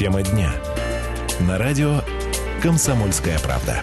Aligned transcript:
Тема 0.00 0.22
дня. 0.22 0.50
На 1.40 1.58
радио 1.58 2.00
«Комсомольская 2.62 3.38
правда». 3.38 3.82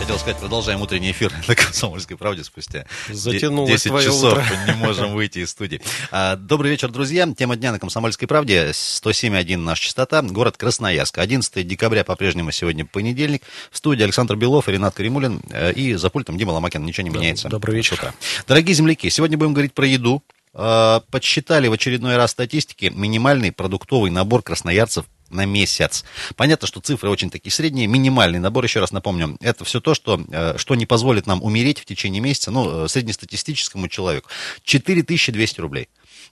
Хотел 0.00 0.18
сказать, 0.18 0.40
продолжаем 0.40 0.82
утренний 0.82 1.12
эфир 1.12 1.32
на 1.46 1.54
«Комсомольской 1.54 2.16
правде» 2.16 2.42
спустя 2.42 2.84
Затянулось 3.08 3.70
10 3.70 3.86
твое 3.86 4.06
часов. 4.08 4.32
утро. 4.32 4.44
Мы 4.66 4.72
не 4.72 4.78
можем 4.80 5.14
выйти 5.14 5.38
из 5.38 5.50
студии. 5.50 5.80
А, 6.10 6.34
Добрый 6.34 6.72
вечер, 6.72 6.90
друзья. 6.90 7.32
Тема 7.32 7.54
дня 7.54 7.70
на 7.70 7.78
«Комсомольской 7.78 8.26
правде». 8.26 8.70
107.1 8.72 9.56
наша 9.58 9.84
частота. 9.84 10.20
Город 10.22 10.56
Красноярск. 10.56 11.18
11 11.18 11.64
декабря 11.64 12.02
по-прежнему 12.02 12.50
сегодня 12.50 12.84
понедельник. 12.84 13.44
В 13.70 13.76
студии 13.76 14.02
Александр 14.02 14.34
Белов 14.34 14.68
и 14.68 14.72
Ренат 14.72 14.96
Каримулин. 14.96 15.42
Э, 15.48 15.74
И 15.74 15.94
за 15.94 16.10
пультом 16.10 16.38
Дима 16.38 16.50
Ломакин. 16.50 16.84
Ничего 16.84 17.06
не 17.06 17.14
меняется. 17.14 17.48
добрый 17.48 17.76
вечер. 17.76 18.12
Дорогие 18.48 18.74
земляки, 18.74 19.08
сегодня 19.10 19.38
будем 19.38 19.52
говорить 19.54 19.74
про 19.74 19.86
еду. 19.86 20.24
Э, 20.56 21.00
Подсчитали 21.10 21.68
в 21.68 21.72
очередной 21.72 22.16
раз 22.16 22.30
статистики 22.30 22.90
минимальный 22.94 23.52
продуктовый 23.52 24.10
набор 24.10 24.42
красноярцев 24.42 25.04
на 25.28 25.44
месяц. 25.44 26.04
Понятно, 26.36 26.66
что 26.66 26.80
цифры 26.80 27.10
очень 27.10 27.30
такие 27.30 27.52
средние. 27.52 27.86
Минимальный 27.86 28.38
набор, 28.38 28.64
еще 28.64 28.80
раз 28.80 28.92
напомню, 28.92 29.36
это 29.40 29.64
все 29.64 29.80
то, 29.80 29.92
что, 29.94 30.20
э, 30.30 30.54
что 30.56 30.74
не 30.74 30.86
позволит 30.86 31.26
нам 31.26 31.42
умереть 31.42 31.80
в 31.80 31.84
течение 31.84 32.22
месяца, 32.22 32.50
ну, 32.50 32.84
э, 32.84 32.88
среднестатистическому 32.88 33.88
человеку. 33.88 34.30
4200 34.64 35.60
рублей. 35.60 35.88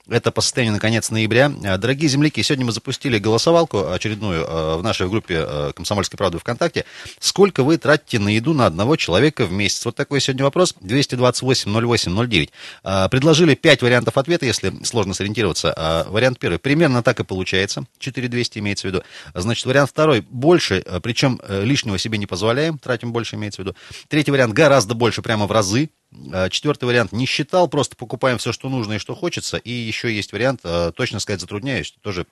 Это 0.07 0.31
по 0.31 0.41
состоянию 0.41 0.73
на 0.73 0.79
конец 0.79 1.09
ноября. 1.09 1.51
Э, 1.63 1.77
Дорогие 1.77 2.07
земляки, 2.09 2.43
сегодня 2.43 2.65
мы 2.65 2.71
запустили 2.71 3.17
голосовалку 3.17 3.89
очередную 3.91 4.45
э, 4.45 4.75
в 4.77 4.83
нашей 4.83 5.09
группе 5.09 5.43
э, 5.47 5.71
«Комсомольской 5.75 6.15
правды» 6.15 6.37
ВКонтакте. 6.37 6.85
Сколько 7.19 7.63
вы 7.63 7.77
тратите 7.79 8.19
на 8.19 8.29
еду 8.29 8.53
на 8.53 8.67
одного 8.67 8.97
человека 8.97 9.45
в 9.45 9.51
месяц? 9.51 9.83
Вот 9.83 9.95
такой 9.95 10.21
сегодня 10.21 10.45
вопрос. 10.45 10.75
228-08-09. 10.81 12.49
Э, 12.83 13.09
Предложили 13.09 13.55
5 13.55 13.81
вариантов 13.81 14.17
ответа, 14.17 14.45
если 14.45 14.73
сложно 14.83 15.15
сориентироваться. 15.15 16.05
Вариант 16.09 16.37
первый. 16.37 16.59
Примерно 16.59 17.01
так 17.01 17.19
и 17.19 17.23
получается. 17.23 17.85
4200 17.97 18.59
имеется 18.59 18.87
в 18.87 18.91
виду. 18.91 19.03
Значит, 19.33 19.65
вариант 19.65 19.89
второй. 19.89 20.21
Больше, 20.21 20.83
причем 21.01 21.39
лишнего 21.49 21.97
себе 21.97 22.17
не 22.19 22.27
позволяем. 22.27 22.77
Тратим 22.77 23.11
больше, 23.11 23.35
имеется 23.37 23.61
в 23.61 23.65
виду. 23.65 23.75
Третий 24.07 24.31
вариант. 24.31 24.53
Гораздо 24.53 24.93
больше, 24.93 25.21
прямо 25.21 25.47
в 25.47 25.51
разы. 25.51 25.89
Э, 26.33 26.49
Четвертый 26.49 26.85
вариант 26.85 27.11
не 27.11 27.25
считал, 27.25 27.67
просто 27.67 27.95
покупаем 27.95 28.37
все, 28.37 28.51
что 28.51 28.69
нужно 28.69 28.93
и 28.93 28.97
что 28.99 29.15
хочется. 29.15 29.57
И 29.57 29.71
еще 29.71 30.13
есть 30.13 30.31
вариант, 30.33 30.61
э, 30.63 30.91
точно 30.95 31.19
сказать 31.19 31.41
затрудняюсь, 31.41 31.95
тоже 32.01 32.25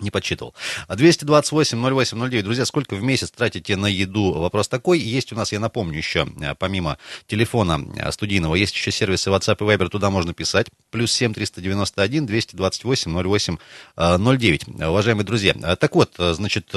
не 0.00 0.10
подсчитывал. 0.10 0.54
228-08-09. 0.88 2.42
Друзья, 2.42 2.64
сколько 2.64 2.94
в 2.94 3.02
месяц 3.02 3.30
тратите 3.30 3.76
на 3.76 3.86
еду? 3.86 4.32
Вопрос 4.32 4.68
такой. 4.68 4.98
Есть 4.98 5.32
у 5.32 5.36
нас, 5.36 5.52
я 5.52 5.60
напомню, 5.60 5.98
еще, 5.98 6.26
э, 6.40 6.54
помимо 6.58 6.98
телефона 7.26 7.80
э, 7.96 8.10
студийного, 8.12 8.54
есть 8.54 8.74
еще 8.74 8.90
сервисы 8.90 9.30
WhatsApp 9.30 9.56
и 9.60 9.76
Viber, 9.76 9.88
туда 9.88 10.10
можно 10.10 10.34
писать. 10.34 10.68
Плюс 10.90 11.12
7 11.12 11.34
391 11.34 12.26
228 12.26 13.22
08 13.22 13.56
э, 13.96 14.18
09. 14.18 14.68
Уважаемые 14.88 15.24
друзья, 15.24 15.54
э, 15.62 15.76
так 15.76 15.94
вот, 15.94 16.14
значит, 16.18 16.72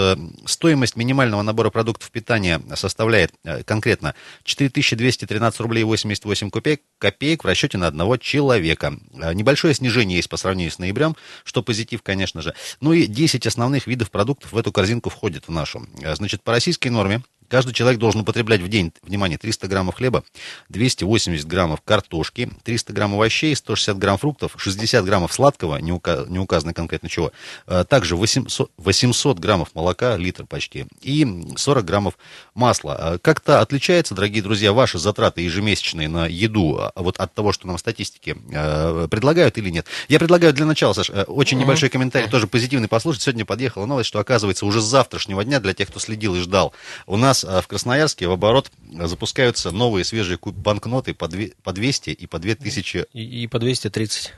стоимость 0.46 0.96
минимального 0.96 1.42
набора 1.42 1.70
продуктов 1.70 2.12
питания 2.12 2.62
составляет 2.76 3.34
конкретно 3.66 4.16
4213 4.44 5.60
рублей 5.60 5.84
88 5.84 6.50
копеек, 6.50 6.82
копеек 7.00 7.44
в 7.44 7.48
расчете 7.48 7.78
на 7.78 7.88
одного 7.88 8.18
человека. 8.18 8.94
Небольшое 9.14 9.74
снижение 9.74 10.18
есть 10.18 10.30
по 10.30 10.38
сравнению 10.38 10.72
с 10.72 10.80
ноябрем, 10.80 11.16
что 11.44 11.64
позитив, 11.64 12.02
конечно 12.04 12.42
же. 12.42 12.54
Ну 12.82 12.94
и 12.94 13.07
10 13.08 13.46
основных 13.48 13.88
видов 13.88 14.12
продуктов 14.12 14.52
в 14.54 14.58
эту 14.58 14.72
корзинку 14.72 15.10
входит 15.10 15.48
в 15.48 15.52
нашу. 15.52 15.88
Э, 16.02 16.16
Значит, 16.16 16.44
по 16.44 16.52
российской 16.52 16.90
норме 16.90 17.22
каждый 17.48 17.74
человек 17.74 18.00
должен 18.00 18.22
употреблять 18.22 18.62
в 18.62 18.68
день, 18.68 18.92
внимание, 19.04 19.38
300 19.38 19.68
граммов 19.68 19.96
хлеба, 19.96 20.24
280 20.70 21.46
граммов 21.46 21.82
картошки, 21.82 22.50
300 22.64 22.94
грамм 22.94 23.14
овощей, 23.14 23.56
160 23.56 23.98
грамм 23.98 24.18
фруктов, 24.18 24.54
60 24.58 25.04
граммов 25.06 25.34
сладкого, 25.34 25.78
не, 25.78 25.92
ука- 25.92 26.28
не 26.30 26.40
указано 26.40 26.74
конкретно 26.74 27.10
чего, 27.10 27.32
э, 27.68 27.84
также 27.88 28.16
800, 28.16 28.72
800 28.78 29.40
граммов 29.40 29.70
молока, 29.74 30.18
литр 30.18 30.46
почти, 30.46 30.86
и 31.02 31.26
40 31.56 31.86
граммов 31.86 32.18
масла. 32.54 33.14
Э, 33.16 33.18
Как-то 33.20 33.62
отличается, 33.62 34.16
дорогие 34.16 34.44
друзья, 34.44 34.74
ваши 34.74 34.98
затраты 35.00 35.42
ежемесячные 35.42 36.08
на 36.08 36.28
еду 36.28 36.78
а, 36.80 36.92
вот 36.96 37.18
от 37.18 37.34
того, 37.34 37.52
что 37.52 37.68
нам 37.68 37.78
статистики 37.78 38.36
э, 38.52 39.08
предлагают 39.10 39.58
или 39.58 39.70
нет? 39.70 39.86
Я 40.10 40.20
предлагаю 40.20 40.54
для 40.54 40.66
начала, 40.66 40.94
Саш, 40.94 41.10
э, 41.10 41.24
очень 41.24 41.58
небольшой 41.58 41.90
комментарий, 41.90 42.30
тоже 42.30 42.48
позитивный 42.48 42.88
послушать. 42.88 43.22
Сегодня 43.24 43.46
подъехала 43.46 43.86
новость, 43.86 44.08
что 44.08 44.20
оказывается 44.20 44.66
уже 44.66 44.82
с 44.82 44.86
завтрашнего 44.86 45.44
дня, 45.44 45.60
для 45.60 45.74
тех, 45.74 45.88
кто 45.90 46.00
следил 46.00 46.36
и 46.36 46.42
ждал, 46.42 46.74
у 47.06 47.18
нас 47.18 47.37
э, 47.44 47.62
в 47.62 47.68
Красноярске 47.68 48.28
в 48.28 48.32
оборот 48.32 48.72
э, 49.00 49.08
запускаются 49.08 49.72
новые 49.72 50.04
свежие 50.06 50.38
банкноты 50.42 51.14
по, 51.14 51.28
две- 51.28 51.54
по 51.64 51.74
200 51.74 52.10
и 52.12 52.28
по 52.28 52.40
2000 52.40 53.06
И, 53.14 53.44
и 53.44 53.48
по 53.48 53.60
230. 53.60 54.34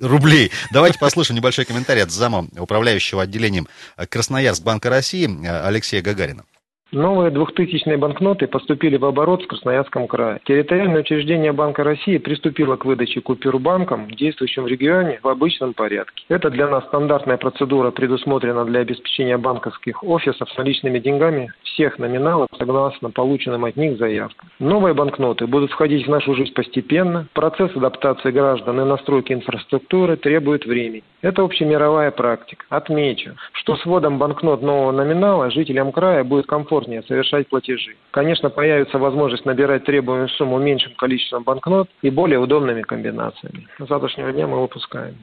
рублей. 0.00 0.50
Давайте 0.72 0.98
послушаем 0.98 1.36
небольшой 1.36 1.64
комментарий 1.64 2.02
от 2.02 2.10
зама 2.10 2.48
управляющего 2.56 3.22
отделением 3.22 3.68
э, 3.96 4.06
Красноярск 4.06 4.62
Банка 4.62 4.88
России 4.90 5.28
Алексея 5.46 6.02
Гагарина. 6.02 6.44
Новые 6.94 7.32
двухтысячные 7.32 7.96
банкноты 7.96 8.46
поступили 8.46 8.96
в 8.96 9.04
оборот 9.04 9.42
в 9.42 9.48
Красноярском 9.48 10.06
крае. 10.06 10.40
Территориальное 10.44 11.00
учреждение 11.00 11.50
Банка 11.50 11.82
России 11.82 12.18
приступило 12.18 12.76
к 12.76 12.84
выдаче 12.84 13.20
купюр 13.20 13.58
банкам, 13.58 14.08
действующим 14.12 14.62
в 14.62 14.68
регионе, 14.68 15.18
в 15.20 15.26
обычном 15.26 15.74
порядке. 15.74 16.24
Это 16.28 16.50
для 16.50 16.68
нас 16.68 16.84
стандартная 16.84 17.36
процедура, 17.36 17.90
предусмотрена 17.90 18.64
для 18.64 18.78
обеспечения 18.78 19.36
банковских 19.38 20.04
офисов 20.04 20.48
с 20.48 20.56
наличными 20.56 21.00
деньгами 21.00 21.52
всех 21.64 21.98
номиналов 21.98 22.46
согласно 22.56 23.10
полученным 23.10 23.64
от 23.64 23.74
них 23.76 23.98
заявкам. 23.98 24.48
Новые 24.60 24.94
банкноты 24.94 25.48
будут 25.48 25.72
входить 25.72 26.06
в 26.06 26.10
нашу 26.10 26.36
жизнь 26.36 26.54
постепенно. 26.54 27.26
Процесс 27.32 27.74
адаптации 27.74 28.30
граждан 28.30 28.80
и 28.80 28.84
настройки 28.84 29.32
инфраструктуры 29.32 30.16
требует 30.16 30.64
времени. 30.64 31.02
Это 31.22 31.42
общемировая 31.42 32.12
практика. 32.12 32.64
Отмечу, 32.68 33.34
что 33.52 33.76
с 33.76 33.84
вводом 33.84 34.18
банкнот 34.18 34.62
нового 34.62 34.92
номинала 34.92 35.50
жителям 35.50 35.90
края 35.90 36.22
будет 36.22 36.46
комфортнее 36.84 37.02
совершать 37.06 37.48
платежи. 37.48 37.96
Конечно, 38.10 38.50
появится 38.50 38.98
возможность 38.98 39.44
набирать 39.44 39.84
требуемую 39.84 40.28
сумму 40.30 40.58
меньшим 40.58 40.94
количеством 40.96 41.42
банкнот 41.44 41.88
и 42.02 42.10
более 42.10 42.38
удобными 42.38 42.82
комбинациями. 42.82 43.68
С 43.78 43.88
завтрашнего 43.88 44.32
дня 44.32 44.46
мы 44.46 44.60
выпускаем. 44.60 45.16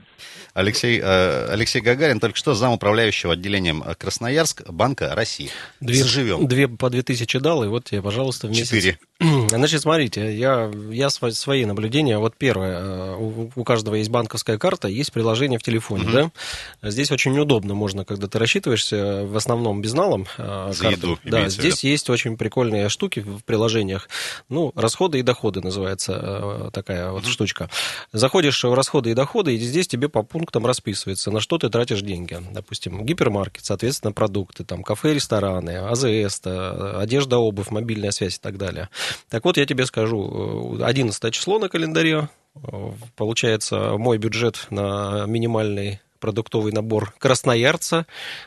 Алексей, 0.53 0.99
э, 1.01 1.47
Алексей 1.51 1.81
Гагарин 1.81 2.19
только 2.19 2.37
что 2.37 2.53
зам 2.53 2.73
управляющего 2.73 3.33
отделением 3.33 3.83
э, 3.85 3.95
Красноярск 3.95 4.69
Банка 4.69 5.13
России. 5.15 5.49
Две, 5.79 5.95
Заживем. 6.03 6.47
две 6.47 6.67
по 6.67 6.89
2000 6.89 7.39
дал, 7.39 7.63
и 7.63 7.67
вот 7.67 7.85
тебе, 7.85 8.01
пожалуйста, 8.01 8.47
в 8.47 8.51
месяц. 8.51 8.67
Четыре. 8.69 8.97
Значит, 9.49 9.81
смотрите, 9.81 10.33
я, 10.35 10.69
я 10.89 11.07
сво- 11.07 11.31
свои 11.31 11.65
наблюдения. 11.65 12.17
Вот 12.17 12.35
первое, 12.37 12.79
э, 12.79 13.15
у, 13.17 13.51
у 13.55 13.63
каждого 13.63 13.95
есть 13.95 14.09
банковская 14.09 14.57
карта, 14.57 14.87
есть 14.87 15.13
приложение 15.13 15.57
в 15.59 15.63
телефоне, 15.63 16.05
да? 16.11 16.31
Здесь 16.89 17.11
очень 17.11 17.37
удобно, 17.39 17.73
можно, 17.73 18.03
когда 18.05 18.27
ты 18.27 18.37
рассчитываешься 18.39 19.23
в 19.25 19.35
основном 19.37 19.81
безналом. 19.81 20.25
э, 20.37 20.69
За 20.73 20.83
карты. 20.83 20.97
еду, 20.97 21.19
Да, 21.23 21.47
здесь 21.51 21.83
есть 21.83 22.09
очень 22.09 22.37
прикольные 22.37 22.89
штуки 22.89 23.19
в 23.19 23.43
приложениях. 23.43 24.09
Ну, 24.49 24.71
расходы 24.75 25.19
и 25.19 25.21
доходы 25.21 25.61
называется 25.61 26.19
э, 26.21 26.69
такая 26.73 27.11
вот 27.11 27.25
штучка. 27.25 27.69
Заходишь 28.11 28.63
в 28.63 28.73
расходы 28.73 29.11
и 29.11 29.13
доходы, 29.13 29.55
и 29.55 29.59
здесь 29.59 29.87
тебе 29.87 30.09
по 30.09 30.23
пунктам 30.23 30.65
расписывается, 30.65 31.31
на 31.31 31.39
что 31.39 31.57
ты 31.57 31.69
тратишь 31.69 32.01
деньги. 32.01 32.37
Допустим, 32.51 33.05
гипермаркет, 33.05 33.65
соответственно, 33.65 34.13
продукты, 34.13 34.63
там, 34.63 34.83
кафе, 34.83 35.13
рестораны, 35.13 35.77
АЗС, 35.77 36.41
э, 36.45 36.93
одежда, 36.97 37.37
обувь, 37.37 37.69
мобильная 37.69 38.11
связь 38.11 38.37
и 38.37 38.39
так 38.39 38.57
далее. 38.57 38.89
Так 39.29 39.45
вот, 39.45 39.57
я 39.57 39.65
тебе 39.65 39.85
скажу, 39.85 40.77
э, 40.79 40.83
11 40.83 41.31
число 41.31 41.59
на 41.59 41.69
календаре, 41.69 42.29
э, 42.55 42.91
получается, 43.15 43.97
мой 43.97 44.17
бюджет 44.17 44.67
на 44.69 45.25
минимальный 45.25 45.99
продуктовый 46.21 46.71
набор 46.71 47.13
красноярца 47.17 48.05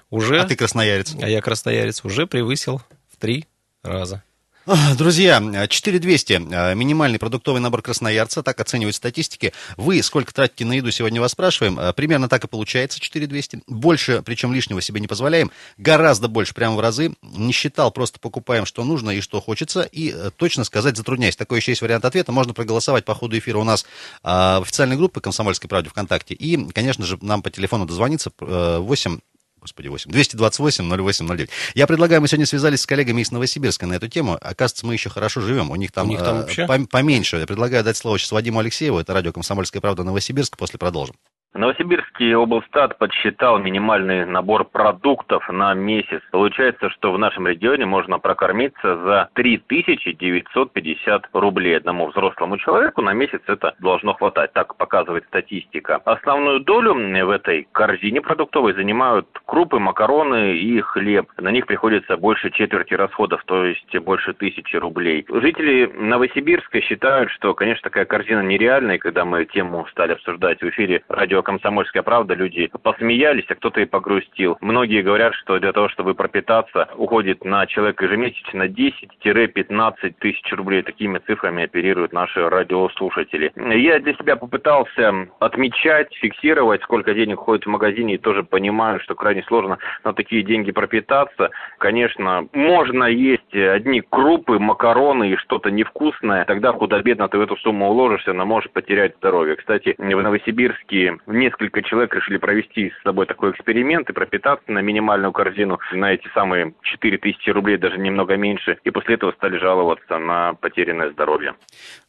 уже, 0.08 0.40
А 0.40 0.44
ты 0.46 0.56
красноярец. 0.56 1.14
а 1.20 1.28
я 1.28 1.42
красноярец, 1.42 2.02
уже 2.04 2.26
превысил 2.26 2.80
в 3.12 3.18
три 3.18 3.46
раза. 3.82 4.22
А, 4.66 4.94
Друзья, 4.94 5.66
4200 5.68 6.32
э, 6.32 6.74
минимальный 6.74 7.18
продуктовый 7.18 7.60
набор 7.60 7.82
красноярца, 7.82 8.42
так 8.42 8.58
оценивают 8.58 8.96
статистики. 8.96 9.52
Вы 9.76 10.02
сколько 10.02 10.32
тратите 10.32 10.64
на 10.64 10.72
еду, 10.72 10.90
сегодня 10.90 11.20
вас 11.20 11.32
спрашиваем. 11.32 11.78
Э, 11.78 11.92
Примерно 11.92 12.30
так 12.30 12.44
и 12.44 12.48
получается, 12.48 12.98
4200. 12.98 13.64
Больше, 13.66 14.22
причем 14.24 14.54
лишнего 14.54 14.80
себе 14.80 15.02
не 15.02 15.06
позволяем. 15.06 15.50
Гораздо 15.76 16.28
больше, 16.28 16.54
прямо 16.54 16.76
в 16.76 16.80
разы. 16.80 17.12
Не 17.20 17.52
считал, 17.52 17.90
просто 17.90 18.18
покупаем, 18.18 18.64
что 18.64 18.84
нужно 18.84 19.10
и 19.10 19.20
что 19.20 19.42
хочется. 19.42 19.82
И 19.82 20.10
э, 20.10 20.30
точно 20.34 20.64
сказать 20.64 20.96
затрудняюсь. 20.96 21.36
Такой 21.36 21.58
еще 21.58 21.72
есть 21.72 21.82
вариант 21.82 22.06
ответа. 22.06 22.32
Можно 22.32 22.54
проголосовать 22.54 23.04
по 23.04 23.14
ходу 23.14 23.36
эфира 23.36 23.58
у 23.58 23.64
нас 23.64 23.84
а, 24.22 24.60
в 24.60 24.62
официальной 24.62 24.96
группе 24.96 25.20
«Комсомольской 25.20 25.68
правде» 25.68 25.90
ВКонтакте. 25.90 26.32
И, 26.32 26.72
конечно 26.72 27.04
же, 27.04 27.18
нам 27.20 27.42
по 27.42 27.50
телефону 27.50 27.84
дозвониться 27.84 28.32
э, 28.40 28.78
8 28.78 29.18
Господи, 29.64 29.88
8. 29.88 30.10
228 30.10 30.84
08 30.84 31.26
09. 31.26 31.48
Я 31.74 31.86
предлагаю, 31.86 32.20
мы 32.20 32.28
сегодня 32.28 32.44
связались 32.44 32.82
с 32.82 32.86
коллегами 32.86 33.22
из 33.22 33.30
Новосибирска 33.30 33.86
на 33.86 33.94
эту 33.94 34.08
тему. 34.08 34.36
Оказывается, 34.42 34.84
мы 34.84 34.92
еще 34.92 35.08
хорошо 35.08 35.40
живем. 35.40 35.70
У 35.70 35.76
них 35.76 35.90
там, 35.90 36.06
У 36.06 36.10
них 36.10 36.18
там 36.20 36.36
э, 36.36 36.40
вообще? 36.42 36.62
пом- 36.66 36.86
поменьше. 36.86 37.38
Я 37.38 37.46
предлагаю 37.46 37.82
дать 37.82 37.96
слово 37.96 38.18
сейчас 38.18 38.32
Вадиму 38.32 38.58
Алексееву. 38.60 38.98
Это 38.98 39.14
радио 39.14 39.32
«Комсомольская 39.32 39.80
правда» 39.80 40.04
Новосибирск. 40.04 40.58
После 40.58 40.78
продолжим. 40.78 41.16
Новосибирский 41.54 42.34
облстат 42.34 42.98
подсчитал 42.98 43.60
минимальный 43.60 44.26
набор 44.26 44.64
продуктов 44.64 45.48
на 45.48 45.72
месяц. 45.72 46.20
Получается, 46.32 46.90
что 46.90 47.12
в 47.12 47.18
нашем 47.18 47.46
регионе 47.46 47.86
можно 47.86 48.18
прокормиться 48.18 48.96
за 49.04 49.28
3950 49.34 51.28
рублей 51.32 51.76
одному 51.76 52.08
взрослому 52.08 52.58
человеку. 52.58 53.02
На 53.02 53.12
месяц 53.12 53.40
это 53.46 53.76
должно 53.78 54.14
хватать, 54.14 54.52
так 54.52 54.74
показывает 54.74 55.26
статистика. 55.26 56.00
Основную 56.04 56.58
долю 56.58 56.94
в 56.94 57.30
этой 57.30 57.68
корзине 57.70 58.20
продуктовой 58.20 58.72
занимают 58.72 59.28
крупы, 59.46 59.78
макароны 59.78 60.56
и 60.56 60.80
хлеб. 60.80 61.30
На 61.38 61.52
них 61.52 61.66
приходится 61.66 62.16
больше 62.16 62.50
четверти 62.50 62.94
расходов, 62.94 63.44
то 63.44 63.64
есть 63.64 63.96
больше 63.98 64.34
тысячи 64.34 64.74
рублей. 64.74 65.24
Жители 65.28 65.88
Новосибирска 65.94 66.80
считают, 66.80 67.30
что, 67.30 67.54
конечно, 67.54 67.84
такая 67.84 68.06
корзина 68.06 68.40
нереальная. 68.40 68.98
Когда 68.98 69.24
мы 69.24 69.44
тему 69.44 69.86
стали 69.92 70.14
обсуждать 70.14 70.60
в 70.60 70.68
эфире 70.70 71.04
радио 71.08 71.43
«Комсомольская 71.44 72.02
правда», 72.02 72.34
люди 72.34 72.70
посмеялись, 72.82 73.44
а 73.48 73.54
кто-то 73.54 73.80
и 73.80 73.84
погрустил. 73.84 74.56
Многие 74.60 75.02
говорят, 75.02 75.34
что 75.34 75.58
для 75.58 75.72
того, 75.72 75.88
чтобы 75.88 76.14
пропитаться, 76.14 76.88
уходит 76.96 77.44
на 77.44 77.66
человека 77.66 78.06
ежемесячно 78.06 78.64
10-15 78.64 80.14
тысяч 80.18 80.52
рублей. 80.52 80.82
Такими 80.82 81.18
цифрами 81.18 81.64
оперируют 81.64 82.12
наши 82.12 82.48
радиослушатели. 82.48 83.52
Я 83.56 84.00
для 84.00 84.14
себя 84.14 84.36
попытался 84.36 85.28
отмечать, 85.38 86.12
фиксировать, 86.16 86.82
сколько 86.82 87.14
денег 87.14 87.38
ходит 87.38 87.66
в 87.66 87.68
магазине, 87.68 88.14
и 88.14 88.18
тоже 88.18 88.42
понимаю, 88.42 88.98
что 89.00 89.14
крайне 89.14 89.42
сложно 89.44 89.78
на 90.02 90.12
такие 90.12 90.42
деньги 90.42 90.72
пропитаться. 90.72 91.50
Конечно, 91.78 92.48
можно 92.52 93.04
есть 93.04 93.54
одни 93.54 94.00
крупы, 94.00 94.58
макароны 94.58 95.30
и 95.30 95.36
что-то 95.36 95.70
невкусное. 95.70 96.44
Тогда 96.46 96.72
худо-бедно 96.72 97.28
ты 97.28 97.38
в 97.38 97.42
эту 97.42 97.56
сумму 97.58 97.90
уложишься, 97.90 98.32
но 98.32 98.46
можешь 98.46 98.70
потерять 98.70 99.16
здоровье. 99.16 99.56
Кстати, 99.56 99.94
в 99.98 100.02
Новосибирске 100.02 101.18
несколько 101.34 101.82
человек 101.82 102.14
решили 102.14 102.38
провести 102.38 102.90
с 102.90 103.02
собой 103.02 103.26
такой 103.26 103.50
эксперимент 103.50 104.08
и 104.08 104.12
пропитаться 104.12 104.70
на 104.70 104.80
минимальную 104.80 105.32
корзину 105.32 105.78
на 105.92 106.12
эти 106.12 106.28
самые 106.34 106.74
4000 106.82 107.50
рублей, 107.50 107.76
даже 107.76 107.98
немного 107.98 108.36
меньше. 108.36 108.78
И 108.84 108.90
после 108.90 109.16
этого 109.16 109.32
стали 109.32 109.58
жаловаться 109.58 110.18
на 110.18 110.54
потерянное 110.54 111.10
здоровье. 111.10 111.54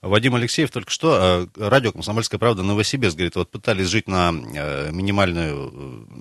Вадим 0.01 0.35
Алексеев 0.35 0.71
только 0.71 0.91
что, 0.91 1.47
э, 1.57 1.69
радио 1.69 1.91
«Комсомольская 1.91 2.39
правда» 2.39 2.63
Новосибирск, 2.63 3.15
говорит, 3.17 3.35
вот 3.35 3.49
пытались 3.49 3.87
жить 3.87 4.07
на 4.07 4.31
э, 4.31 4.91
минимальную 4.91 5.71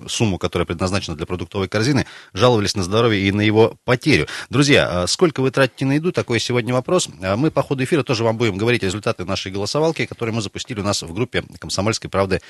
э, 0.05 0.07
сумму, 0.07 0.37
которая 0.37 0.65
предназначена 0.65 1.15
для 1.15 1.25
продуктовой 1.25 1.67
корзины, 1.67 2.05
жаловались 2.33 2.75
на 2.75 2.83
здоровье 2.83 3.21
и 3.21 3.31
на 3.31 3.41
его 3.41 3.75
потерю. 3.85 4.25
Друзья, 4.49 5.07
сколько 5.07 5.41
вы 5.41 5.51
тратите 5.51 5.85
на 5.85 5.93
еду, 5.93 6.11
такой 6.11 6.39
сегодня 6.39 6.73
вопрос. 6.73 7.09
Мы 7.37 7.51
по 7.51 7.61
ходу 7.61 7.83
эфира 7.83 8.03
тоже 8.03 8.23
вам 8.23 8.37
будем 8.37 8.57
говорить 8.57 8.83
результаты 8.83 9.25
нашей 9.25 9.51
голосовалки, 9.51 10.05
которые 10.05 10.33
мы 10.33 10.41
запустили 10.41 10.79
у 10.79 10.83
нас 10.83 11.03
в 11.03 11.13
группе 11.13 11.43
«Комсомольской 11.59 12.09
правды» 12.09 12.41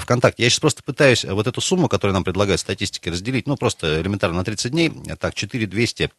ВКонтакте. 0.00 0.42
Я 0.42 0.50
сейчас 0.50 0.60
просто 0.60 0.82
пытаюсь 0.82 1.24
вот 1.24 1.46
эту 1.46 1.60
сумму, 1.60 1.88
которую 1.88 2.14
нам 2.14 2.24
предлагают 2.24 2.60
статистики, 2.60 3.08
разделить, 3.08 3.46
ну, 3.46 3.56
просто 3.56 4.00
элементарно 4.00 4.38
на 4.38 4.44
30 4.44 4.70
дней. 4.70 4.92
Так, 5.18 5.34
4200 5.34 6.10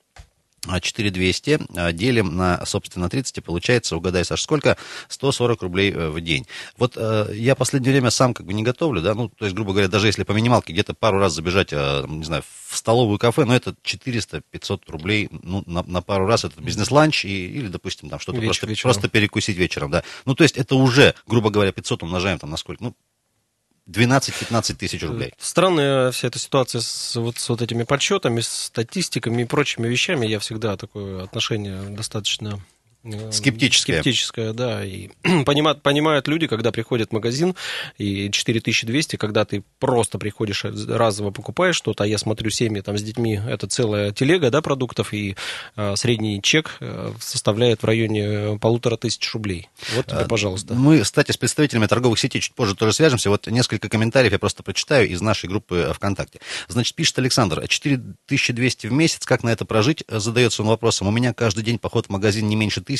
4200 0.82 1.60
а, 1.76 1.92
делим 1.92 2.36
на, 2.36 2.66
собственно, 2.66 3.10
30, 3.10 3.38
и 3.38 3.42
получается, 3.42 3.96
угадай, 3.96 4.26
Саш, 4.26 4.42
сколько? 4.42 4.78
140 5.08 5.62
рублей 5.62 5.92
э, 5.92 6.10
в 6.10 6.20
день. 6.22 6.46
Вот 6.78 6.94
э, 6.98 7.30
я 7.34 7.56
последнее 7.56 7.92
время 7.94 8.10
сам 8.10 8.34
как 8.34 8.46
бы 8.46 8.54
не 8.54 8.64
готовлю, 8.64 9.02
да, 9.02 9.14
ну, 9.14 9.30
то 9.30 9.46
есть, 9.46 9.56
грубо 9.56 9.72
говоря, 9.72 9.88
даже 9.88 10.08
если 10.08 10.24
по 10.24 10.34
минималке 10.34 10.74
где-то 10.74 10.94
пару 10.94 11.20
раз 11.20 11.34
забежать, 11.34 11.70
э, 11.72 12.06
не 12.08 12.26
знаю, 12.26 12.44
в 12.68 12.78
столовую 12.78 13.18
кафе, 13.18 13.46
ну, 13.46 13.54
это 13.54 13.76
400-500 13.84 14.82
рублей, 14.88 15.30
ну, 15.32 15.64
на, 15.66 15.84
на 15.84 16.02
пару 16.02 16.26
раз 16.26 16.44
это 16.44 16.62
бизнес-ланч 16.62 17.26
и, 17.26 17.48
или, 17.48 17.68
допустим, 17.68 18.10
там 18.10 18.20
что-то 18.20 18.42
просто, 18.42 18.68
просто 18.82 19.08
перекусить 19.08 19.58
вечером, 19.58 19.92
да. 19.92 20.04
Ну, 20.26 20.36
то 20.36 20.44
есть, 20.44 20.58
это 20.58 20.76
уже, 20.76 21.16
грубо 21.26 21.50
говоря, 21.50 21.72
500 21.72 22.04
умножаем 22.04 22.38
там 22.38 22.50
на 22.50 22.58
сколько? 22.58 22.84
Ну, 22.84 22.96
12-15 23.90 24.76
тысяч 24.76 25.02
рублей. 25.04 25.34
Странная 25.40 26.12
вся 26.12 26.28
эта 26.28 26.40
ситуация 26.40 26.82
с 26.82 27.16
вот, 27.16 27.38
с 27.38 27.50
вот 27.50 27.62
этими 27.62 27.84
подсчетами, 27.84 28.42
статистиками 28.42 29.42
и 29.42 29.46
прочими 29.46 29.88
вещами. 29.88 30.28
Я 30.28 30.40
всегда 30.40 30.78
такое 30.78 31.24
отношение 31.24 31.82
достаточно 31.90 32.60
Э, 33.14 33.32
скептическое. 33.32 33.98
Скептическое, 33.98 34.54
да. 34.54 34.86
И 34.86 35.10
понимают, 35.46 35.82
понимают 35.82 36.28
люди, 36.28 36.48
когда 36.48 36.72
приходят 36.72 37.10
в 37.10 37.14
магазин, 37.14 37.56
и 37.98 38.30
4200, 38.32 39.16
когда 39.16 39.46
ты 39.46 39.64
просто 39.80 40.18
приходишь, 40.18 40.64
разово 40.64 41.32
покупаешь 41.32 41.76
что-то, 41.76 42.04
а 42.04 42.08
я 42.08 42.18
смотрю 42.18 42.50
семьи 42.50 42.82
там 42.82 42.98
с 42.98 43.04
детьми, 43.04 43.40
это 43.48 43.68
целая 43.68 44.12
телега, 44.12 44.50
да, 44.50 44.62
продуктов, 44.62 45.14
и 45.14 45.36
а, 45.76 45.96
средний 45.96 46.42
чек 46.42 46.78
э, 46.80 47.12
составляет 47.20 47.82
в 47.82 47.86
районе 47.86 48.58
полутора 48.60 48.98
тысяч 48.98 49.34
рублей. 49.34 49.70
Вот 49.96 50.08
тебе, 50.08 50.26
пожалуйста. 50.26 50.74
Мы, 50.74 51.02
кстати, 51.02 51.32
с 51.32 51.38
представителями 51.38 51.88
торговых 51.88 52.20
сетей 52.20 52.42
чуть 52.42 52.54
позже 52.54 52.76
тоже 52.76 52.94
свяжемся. 52.94 53.30
Вот 53.30 53.48
несколько 53.48 53.90
комментариев 53.90 54.32
я 54.32 54.40
просто 54.40 54.64
прочитаю 54.64 55.08
из 55.10 55.22
нашей 55.22 55.48
группы 55.48 55.92
ВКонтакте. 55.96 56.40
Значит, 56.68 56.96
пишет 56.96 57.18
Александр, 57.20 57.68
4200 57.68 58.88
в 58.88 58.92
месяц, 58.92 59.26
как 59.26 59.44
на 59.44 59.50
это 59.50 59.66
прожить? 59.66 60.04
Задается 60.08 60.62
он 60.62 60.70
вопросом. 60.70 61.08
У 61.08 61.12
меня 61.12 61.34
каждый 61.34 61.64
день 61.64 61.80
поход 61.80 62.08
в 62.08 62.10
магазин 62.10 62.48
не 62.48 62.56
меньше 62.56 62.82
тысячи 62.82 62.99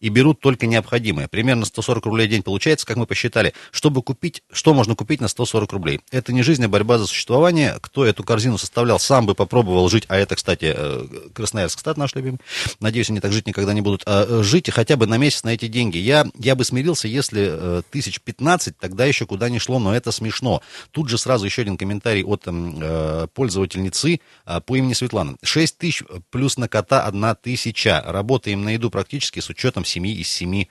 и 0.00 0.08
берут 0.08 0.40
только 0.40 0.66
необходимое. 0.66 1.28
Примерно 1.28 1.64
140 1.64 2.04
рублей 2.06 2.26
в 2.26 2.30
день 2.30 2.42
получается, 2.42 2.86
как 2.86 2.96
мы 2.96 3.06
посчитали. 3.06 3.52
Чтобы 3.70 4.02
купить, 4.02 4.42
что 4.52 4.74
можно 4.74 4.94
купить 4.94 5.20
на 5.20 5.28
140 5.28 5.72
рублей? 5.72 6.00
Это 6.10 6.32
не 6.32 6.42
жизнь, 6.42 6.64
а 6.64 6.68
борьба 6.68 6.98
за 6.98 7.06
существование. 7.06 7.76
Кто 7.80 8.04
эту 8.04 8.24
корзину 8.24 8.58
составлял, 8.58 8.98
сам 8.98 9.26
бы 9.26 9.34
попробовал 9.34 9.88
жить, 9.88 10.04
а 10.08 10.16
это, 10.16 10.36
кстати, 10.36 10.74
э, 10.76 11.06
Красноярск, 11.34 11.78
стат 11.80 11.96
наш 11.96 12.14
любимый. 12.14 12.38
Надеюсь, 12.80 13.10
они 13.10 13.20
так 13.20 13.32
жить 13.32 13.46
никогда 13.46 13.72
не 13.72 13.80
будут. 13.80 14.02
А 14.06 14.26
э, 14.28 14.42
жить 14.42 14.70
хотя 14.70 14.96
бы 14.96 15.06
на 15.06 15.16
месяц 15.16 15.44
на 15.44 15.50
эти 15.50 15.66
деньги. 15.68 15.98
Я, 15.98 16.26
я 16.38 16.54
бы 16.54 16.64
смирился, 16.64 17.08
если 17.08 17.48
э, 17.50 17.82
тысяч 17.90 18.20
15, 18.20 18.78
тогда 18.78 19.04
еще 19.04 19.26
куда 19.26 19.48
ни 19.48 19.58
шло, 19.58 19.78
но 19.78 19.94
это 19.94 20.12
смешно. 20.12 20.62
Тут 20.90 21.08
же 21.08 21.18
сразу 21.18 21.44
еще 21.44 21.62
один 21.62 21.76
комментарий 21.76 22.24
от 22.24 22.44
э, 22.46 23.26
пользовательницы 23.34 24.20
э, 24.46 24.60
по 24.60 24.76
имени 24.76 24.92
Светлана. 24.94 25.36
6 25.42 25.78
тысяч 25.78 26.02
плюс 26.30 26.56
на 26.56 26.68
кота 26.68 27.04
1 27.06 27.36
тысяча. 27.42 28.02
Работаем 28.06 28.64
на 28.64 28.70
еду 28.70 28.90
практически 28.90 29.17
с 29.26 29.50
учетом 29.50 29.84
семьи 29.84 30.14
из 30.14 30.28
семи 30.28 30.68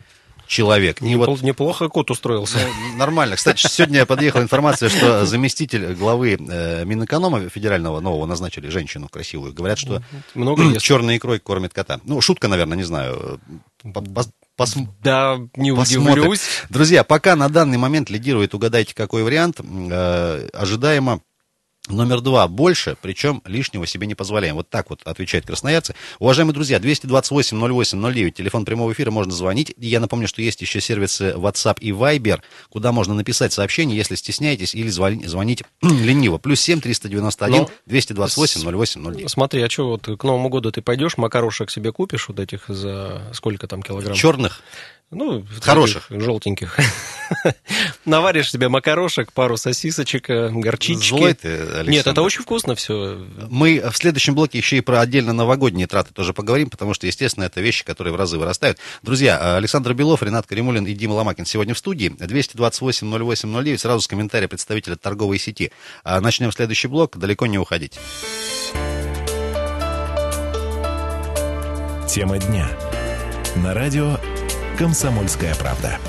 человек. 0.48 1.02
И 1.02 1.16
вот, 1.16 1.42
неплохо 1.42 1.90
кот 1.90 2.10
устроился. 2.10 2.58
Ну, 2.92 2.98
нормально. 2.98 3.36
Кстати, 3.36 3.68
сегодня 3.68 4.06
подъехала 4.06 4.42
информация, 4.42 4.90
что 4.90 5.26
заместитель 5.26 5.94
главы 5.94 6.38
э, 6.40 6.86
Минэконома 6.86 7.50
федерального 7.50 8.00
нового 8.00 8.26
назначили 8.26 8.70
женщину 8.70 9.10
красивую. 9.10 9.54
Говорят, 9.54 9.78
что 9.78 10.02
Много 10.34 10.80
черной 10.80 11.18
икрой 11.18 11.40
кормит 11.40 11.74
кота. 11.74 12.00
Ну, 12.06 12.22
шутка, 12.22 12.48
наверное, 12.48 12.78
не 12.78 12.84
знаю. 12.84 13.40
Пос... 14.56 14.76
Да, 15.04 15.38
не 15.56 15.72
удивлюсь. 15.72 16.42
Друзья, 16.70 17.04
пока 17.04 17.36
на 17.36 17.48
данный 17.50 17.78
момент 17.78 18.10
лидирует, 18.10 18.56
угадайте, 18.56 18.96
какой 18.96 19.24
вариант, 19.24 19.60
э, 19.60 20.50
ожидаемо 20.54 21.22
Номер 21.88 22.22
два. 22.22 22.48
Больше, 22.48 22.98
причем 23.02 23.42
лишнего 23.46 23.88
себе 23.88 24.08
не 24.08 24.16
позволяем. 24.16 24.56
Вот 24.56 24.70
так 24.70 24.90
вот 24.90 25.02
отвечают 25.06 25.46
красноярцы. 25.46 25.96
Уважаемые 26.20 26.54
друзья, 26.54 26.80
228-08-09, 26.80 28.32
телефон 28.32 28.66
прямого 28.66 28.92
эфира, 28.92 29.10
можно 29.10 29.32
звонить. 29.32 29.74
Я 29.78 30.00
напомню, 30.00 30.28
что 30.28 30.42
есть 30.42 30.62
еще 30.62 30.82
сервисы 30.82 31.34
WhatsApp 31.38 31.78
и 31.80 31.92
Viber, 31.92 32.42
куда 32.70 32.92
можно 32.92 33.14
написать 33.14 33.54
сообщение, 33.54 33.98
если 33.98 34.16
стесняетесь, 34.16 34.76
или 34.76 34.90
звонить, 34.90 35.28
звонить 35.28 35.64
лениво. 35.82 36.38
Плюс 36.38 36.60
7 36.60 36.82
391 36.82 37.68
228 37.86 38.62
08 38.70 39.04
09. 39.04 39.30
Смотри, 39.30 39.62
а 39.62 39.70
что, 39.70 39.90
вот 39.90 40.08
к 40.20 40.24
Новому 40.24 40.50
году 40.50 40.72
ты 40.72 40.82
пойдешь, 40.82 41.18
макарошек 41.18 41.70
себе 41.72 41.94
купишь 41.94 42.28
вот 42.28 42.40
этих 42.40 42.68
за 42.68 43.22
сколько 43.34 43.68
там 43.68 43.82
килограмм? 43.82 44.16
Черных? 44.16 44.62
Ну, 45.10 45.46
хороших. 45.62 46.08
Желтеньких. 46.10 46.78
Наваришь 48.06 48.52
себе 48.52 48.68
макарошек, 48.68 49.32
пару 49.32 49.56
сосисочек, 49.56 50.30
э, 50.30 50.50
горчички. 50.50 51.08
Злой 51.08 51.34
ты, 51.34 51.48
Александр. 51.48 51.90
Нет, 51.90 52.08
это 52.08 52.22
очень 52.22 52.42
вкусно 52.42 52.76
все. 52.76 53.26
Мы 53.50 53.82
в 53.90 53.96
следующем 53.96 54.36
блоке 54.36 54.58
еще 54.58 54.78
и 54.78 54.82
про 54.82 55.00
отдельно 55.00 55.32
новогодние 55.32 55.88
траты 55.88 56.14
тоже 56.14 56.34
поговорим, 56.34 56.70
потому 56.70 56.94
что, 56.94 57.08
естественно, 57.08 57.46
это 57.46 57.62
вещи, 57.62 57.86
которые 57.86 58.14
в 58.14 58.18
разы 58.18 58.38
вырастают. 58.38 58.80
Друзья, 59.02 59.56
Александр 59.56 59.94
Белов, 59.94 60.24
Ренат 60.24 60.46
Каримулин 60.46 60.86
и 60.86 60.94
Дима 60.94 61.14
Ломакин 61.14 61.46
сегодня 61.46 61.74
в 61.74 61.78
студии. 61.78 62.10
228-08-09, 62.10 63.78
сразу 63.78 64.02
с 64.02 64.08
комментария 64.08 64.50
представителя 64.50 64.98
торговой 64.98 65.40
сети. 65.40 65.72
А 66.04 66.20
начнем 66.20 66.52
следующий 66.52 66.90
блок, 66.90 67.18
далеко 67.18 67.46
не 67.46 67.58
уходить. 67.58 67.98
Тема 72.10 72.40
дня. 72.40 72.70
На 73.56 73.74
радио 73.74 74.18
«Комсомольская 74.78 75.56
правда». 75.56 76.00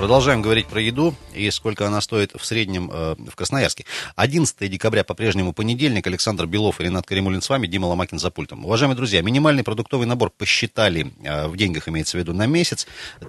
Продолжаем 0.00 0.40
говорить 0.40 0.66
про 0.66 0.80
еду 0.80 1.14
и 1.34 1.50
сколько 1.50 1.86
она 1.86 2.00
стоит 2.00 2.32
в 2.34 2.42
среднем 2.42 2.90
э, 2.90 3.16
в 3.18 3.36
Красноярске. 3.36 3.84
11 4.16 4.70
декабря 4.70 5.04
по-прежнему 5.04 5.52
понедельник. 5.52 6.06
Александр 6.06 6.46
Белов 6.46 6.80
и 6.80 6.84
Ренат 6.84 7.06
Каримулин 7.06 7.42
с 7.42 7.50
вами, 7.50 7.66
Дима 7.66 7.84
Ломакин 7.84 8.18
за 8.18 8.30
пультом. 8.30 8.64
Уважаемые 8.64 8.96
друзья, 8.96 9.20
минимальный 9.20 9.62
продуктовый 9.62 10.06
набор 10.06 10.30
посчитали, 10.30 11.12
э, 11.22 11.48
в 11.48 11.56
деньгах 11.58 11.86
имеется 11.90 12.16
в 12.16 12.20
виду, 12.20 12.32
на 12.32 12.46
месяц. 12.46 12.86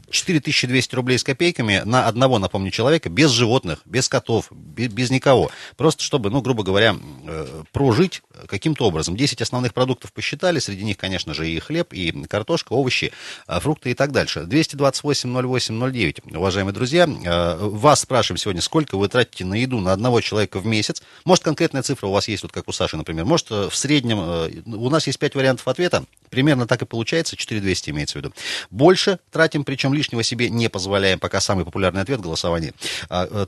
4200 0.10 0.96
рублей 0.96 1.20
с 1.20 1.26
копейками 1.26 1.82
на 1.84 2.08
одного, 2.08 2.40
напомню, 2.40 2.72
человека, 2.72 3.10
без 3.10 3.32
животных, 3.32 3.82
без 3.84 4.08
котов, 4.08 4.48
без, 4.50 4.88
без 4.88 5.10
никого. 5.10 5.52
Просто 5.76 6.04
чтобы, 6.04 6.30
ну, 6.30 6.42
грубо 6.42 6.64
говоря, 6.64 6.96
э, 7.28 7.64
прожить 7.74 8.22
каким-то 8.48 8.88
образом. 8.88 9.18
10 9.18 9.42
основных 9.42 9.74
продуктов 9.74 10.14
посчитали, 10.14 10.60
среди 10.60 10.86
них, 10.86 10.98
конечно 10.98 11.34
же, 11.34 11.50
и 11.50 11.60
хлеб, 11.60 11.92
и 11.92 12.12
картошка, 12.28 12.72
овощи, 12.72 13.12
э, 13.50 13.60
фрукты 13.60 13.92
и 13.92 13.94
так 13.94 14.14
дальше. 14.14 14.46
228 14.46 15.30
08 15.34 15.92
09, 15.92 16.22
уважаемые 16.34 16.61
уважаемые 16.62 16.74
друзья. 16.74 17.08
Э, 17.26 17.58
вас 17.60 18.02
спрашиваем 18.02 18.38
сегодня, 18.38 18.62
сколько 18.62 18.98
вы 18.98 19.08
тратите 19.08 19.46
на 19.46 19.56
еду 19.56 19.80
на 19.80 19.94
одного 19.94 20.22
человека 20.22 20.60
в 20.60 20.66
месяц. 20.66 21.02
Может, 21.26 21.44
конкретная 21.44 21.82
цифра 21.82 22.08
у 22.08 22.12
вас 22.12 22.28
есть, 22.28 22.44
вот 22.44 22.52
как 22.52 22.68
у 22.68 22.72
Саши, 22.72 22.98
например. 22.98 23.26
Может, 23.26 23.48
э, 23.52 23.70
в 23.70 23.76
среднем, 23.76 24.20
у 24.20 24.90
нас 24.90 25.08
есть 25.08 25.18
пять 25.18 25.34
вариантов 25.34 25.68
ответа. 25.68 26.04
Примерно 26.30 26.68
так 26.68 26.82
и 26.82 26.86
получается, 26.86 27.36
4200 27.36 27.90
имеется 27.90 28.20
в 28.20 28.22
виду. 28.22 28.34
Больше 28.70 29.20
тратим, 29.32 29.64
причем 29.64 29.94
лишнего 29.94 30.24
себе 30.24 30.50
не 30.50 30.70
позволяем, 30.70 31.20
пока 31.20 31.42
самый 31.42 31.66
популярный 31.66 32.02
ответ 32.02 32.22
голосования. 32.22 32.74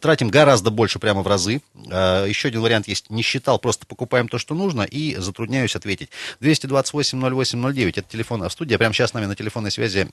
Тратим 0.01 0.29
гораздо 0.29 0.70
больше, 0.70 1.00
прямо 1.00 1.22
в 1.22 1.27
разы. 1.27 1.62
Еще 1.75 2.50
один 2.50 2.62
вариант 2.62 2.88
есть, 2.88 3.10
не 3.10 3.22
считал, 3.22 3.58
просто 3.60 3.86
покупаем 3.86 4.27
то, 4.27 4.38
что 4.38 4.53
нужно, 4.53 4.82
и 4.82 5.15
затрудняюсь 5.15 5.75
ответить. 5.75 6.10
228 6.41 7.22
08 7.22 7.74
09, 7.74 7.98
это 7.98 8.10
телефон 8.10 8.43
в 8.43 8.51
студии, 8.51 8.75
прямо 8.75 8.93
сейчас 8.93 9.12
с 9.12 9.13
нами 9.13 9.27
на 9.27 9.36
телефонной 9.36 9.72
связи 9.72 10.10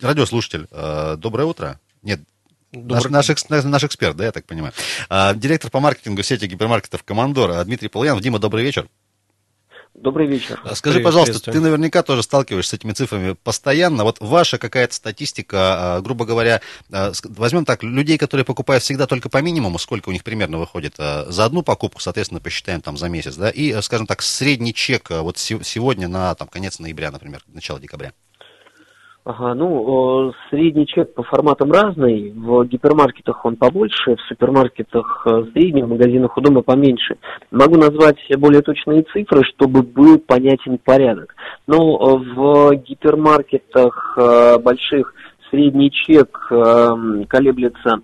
радиослушатель, 0.00 0.66
э, 0.70 1.16
доброе 1.18 1.44
утро. 1.44 1.78
Нет, 2.02 2.20
Добрый... 2.72 3.10
Наш, 3.10 3.28
наш, 3.48 3.64
наш 3.64 3.84
эксперт, 3.84 4.16
да, 4.16 4.26
я 4.26 4.32
так 4.32 4.46
понимаю. 4.46 4.72
А, 5.08 5.34
директор 5.34 5.70
по 5.70 5.80
маркетингу 5.80 6.22
сети 6.22 6.46
гипермаркетов 6.46 7.02
«Командор» 7.02 7.64
Дмитрий 7.64 7.88
Полуянов. 7.88 8.22
Дима, 8.22 8.38
добрый 8.38 8.62
вечер. 8.62 8.88
Добрый 9.92 10.28
вечер. 10.28 10.60
А 10.62 10.76
скажи, 10.76 10.98
Привет, 10.98 11.04
пожалуйста, 11.04 11.50
ты 11.50 11.60
наверняка 11.60 12.04
тоже 12.04 12.22
сталкиваешься 12.22 12.70
с 12.70 12.74
этими 12.74 12.92
цифрами 12.92 13.32
постоянно. 13.32 14.04
Вот 14.04 14.18
ваша 14.20 14.56
какая-то 14.56 14.94
статистика, 14.94 15.96
а, 15.96 16.00
грубо 16.00 16.24
говоря, 16.24 16.60
а, 16.92 17.10
возьмем 17.24 17.64
так, 17.64 17.82
людей, 17.82 18.18
которые 18.18 18.44
покупают 18.44 18.84
всегда 18.84 19.08
только 19.08 19.28
по 19.28 19.38
минимуму, 19.42 19.80
сколько 19.80 20.08
у 20.08 20.12
них 20.12 20.22
примерно 20.22 20.58
выходит 20.58 20.94
за 20.96 21.44
одну 21.44 21.62
покупку, 21.62 22.00
соответственно, 22.00 22.40
посчитаем 22.40 22.80
там 22.82 22.96
за 22.96 23.08
месяц, 23.08 23.34
да, 23.34 23.50
и, 23.50 23.82
скажем 23.82 24.06
так, 24.06 24.22
средний 24.22 24.72
чек 24.72 25.10
вот 25.10 25.38
сегодня 25.38 26.06
на 26.06 26.36
там, 26.36 26.46
конец 26.46 26.78
ноября, 26.78 27.10
например, 27.10 27.42
начало 27.48 27.80
декабря. 27.80 28.12
Ага, 29.30 29.54
ну, 29.54 30.32
средний 30.50 30.88
чек 30.88 31.14
по 31.14 31.22
форматам 31.22 31.70
разный. 31.70 32.32
В 32.32 32.64
гипермаркетах 32.64 33.44
он 33.44 33.54
побольше, 33.54 34.16
в 34.16 34.20
супермаркетах 34.22 35.24
э, 35.24 35.44
средний, 35.52 35.84
в 35.84 35.88
магазинах 35.88 36.36
у 36.36 36.40
дома 36.40 36.62
поменьше. 36.62 37.16
Могу 37.52 37.76
назвать 37.76 38.18
более 38.38 38.60
точные 38.62 39.04
цифры, 39.04 39.44
чтобы 39.44 39.82
был 39.82 40.18
понятен 40.18 40.78
порядок. 40.78 41.36
Но 41.68 41.76
э, 41.76 42.34
в 42.34 42.74
гипермаркетах 42.74 44.18
э, 44.18 44.58
больших 44.58 45.14
средний 45.48 45.92
чек 45.92 46.46
колеблется 46.48 48.00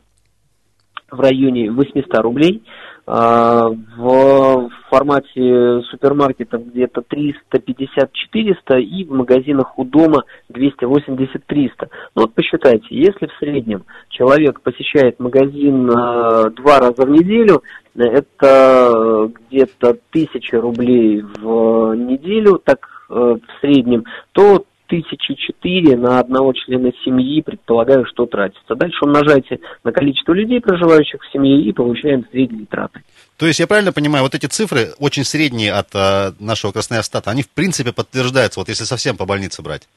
в 1.10 1.20
районе 1.20 1.72
800 1.72 2.18
рублей– 2.22 2.62
в 3.06 4.68
формате 4.90 5.80
супермаркетов 5.90 6.66
где-то 6.66 7.02
350-400 7.02 8.80
и 8.80 9.04
в 9.04 9.12
магазинах 9.12 9.78
у 9.78 9.84
дома 9.84 10.24
280-300. 10.52 11.88
Ну 12.14 12.22
вот 12.22 12.34
посчитайте, 12.34 12.86
если 12.90 13.26
в 13.26 13.38
среднем 13.38 13.84
человек 14.08 14.60
посещает 14.60 15.20
магазин 15.20 15.88
э, 15.88 16.50
два 16.50 16.80
раза 16.80 17.06
в 17.06 17.10
неделю, 17.10 17.62
это 17.94 19.30
где-то 19.50 19.90
1000 20.10 20.60
рублей 20.60 21.22
в 21.22 21.94
неделю, 21.94 22.60
так 22.62 22.88
в 23.08 23.40
среднем, 23.60 24.04
то 24.32 24.64
тысячи 24.86 25.34
четыре 25.34 25.96
на 25.96 26.20
одного 26.20 26.52
члена 26.52 26.92
семьи, 27.04 27.42
предполагаю, 27.42 28.06
что 28.06 28.26
тратится. 28.26 28.74
Дальше 28.74 28.98
умножайте 29.02 29.60
на 29.84 29.92
количество 29.92 30.32
людей, 30.32 30.60
проживающих 30.60 31.20
в 31.22 31.32
семье, 31.32 31.60
и 31.62 31.72
получаем 31.72 32.26
средние 32.30 32.66
траты. 32.66 33.02
То 33.36 33.46
есть 33.46 33.60
я 33.60 33.66
правильно 33.66 33.92
понимаю, 33.92 34.22
вот 34.24 34.34
эти 34.34 34.46
цифры, 34.46 34.94
очень 34.98 35.24
средние 35.24 35.72
от 35.72 35.88
э, 35.94 36.32
нашего 36.40 36.72
Красноярстата, 36.72 37.30
они 37.30 37.42
в 37.42 37.50
принципе 37.50 37.92
подтверждаются, 37.92 38.60
вот 38.60 38.68
если 38.68 38.84
совсем 38.84 39.16
по 39.16 39.26
больнице 39.26 39.62
брать? 39.62 39.88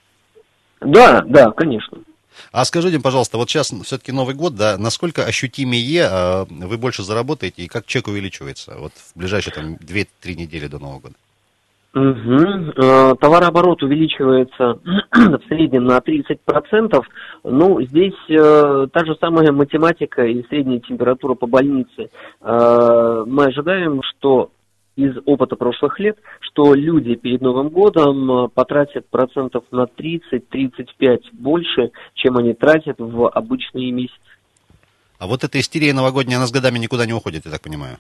Да, 0.82 1.22
да, 1.26 1.52
конечно. 1.52 2.00
А 2.52 2.66
скажите, 2.66 3.00
пожалуйста, 3.00 3.38
вот 3.38 3.50
сейчас 3.50 3.74
все-таки 3.84 4.12
Новый 4.12 4.36
год, 4.36 4.56
да, 4.56 4.78
насколько 4.78 5.26
ощутимее 5.26 6.08
э, 6.10 6.46
вы 6.50 6.78
больше 6.78 7.04
заработаете 7.04 7.64
и 7.64 7.68
как 7.68 7.86
чек 7.86 8.08
увеличивается 8.08 8.76
вот 8.78 8.94
в 8.94 9.18
ближайшие 9.18 9.54
там 9.54 9.76
2-3 9.76 10.06
недели 10.36 10.68
до 10.68 10.80
Нового 10.80 11.00
года? 11.00 11.16
Угу. 11.94 12.74
Товарооборот 13.20 13.82
увеличивается 13.82 14.80
в 15.12 15.48
среднем 15.48 15.86
на 15.86 15.98
30%. 15.98 17.02
Ну, 17.46 17.82
здесь 17.82 18.14
э, 18.30 18.88
та 18.94 19.06
же 19.06 19.16
самая 19.20 19.52
математика 19.52 20.24
и 20.24 20.46
средняя 20.50 20.80
температура 20.82 21.34
по 21.34 21.48
больнице. 21.48 22.12
Э, 22.42 23.24
мы 23.26 23.46
ожидаем, 23.46 24.02
что 24.04 24.52
из 24.96 25.16
опыта 25.26 25.56
прошлых 25.56 26.00
лет, 26.00 26.18
что 26.42 26.74
люди 26.74 27.16
перед 27.16 27.42
Новым 27.42 27.70
годом 27.70 28.32
э, 28.32 28.48
потратят 28.50 29.10
процентов 29.10 29.64
на 29.72 29.86
30-35 29.86 31.22
больше, 31.34 31.92
чем 32.14 32.38
они 32.38 32.54
тратят 32.54 33.00
в 33.00 33.30
обычные 33.30 33.92
месяцы. 33.92 34.20
А 35.18 35.26
вот 35.26 35.44
эта 35.44 35.60
истерия 35.60 35.94
новогодняя, 35.94 36.38
она 36.38 36.48
с 36.48 36.52
годами 36.52 36.78
никуда 36.78 37.06
не 37.06 37.14
уходит, 37.14 37.46
я 37.46 37.52
так 37.52 37.62
понимаю? 37.62 37.98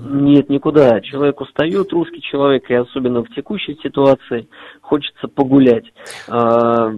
Нет, 0.00 0.48
никуда. 0.48 1.00
Человек 1.00 1.40
устает, 1.40 1.92
русский 1.92 2.22
человек, 2.22 2.70
и 2.70 2.74
особенно 2.74 3.22
в 3.22 3.34
текущей 3.34 3.78
ситуации, 3.82 4.48
хочется 4.80 5.28
погулять. 5.28 5.84
А, 6.28 6.92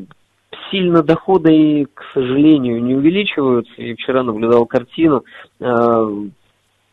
сильно 0.71 1.03
доходы, 1.03 1.87
к 1.93 2.03
сожалению, 2.15 2.83
не 2.83 2.95
увеличиваются. 2.95 3.73
Я 3.77 3.95
вчера 3.95 4.23
наблюдал 4.23 4.67
картину. 4.67 5.25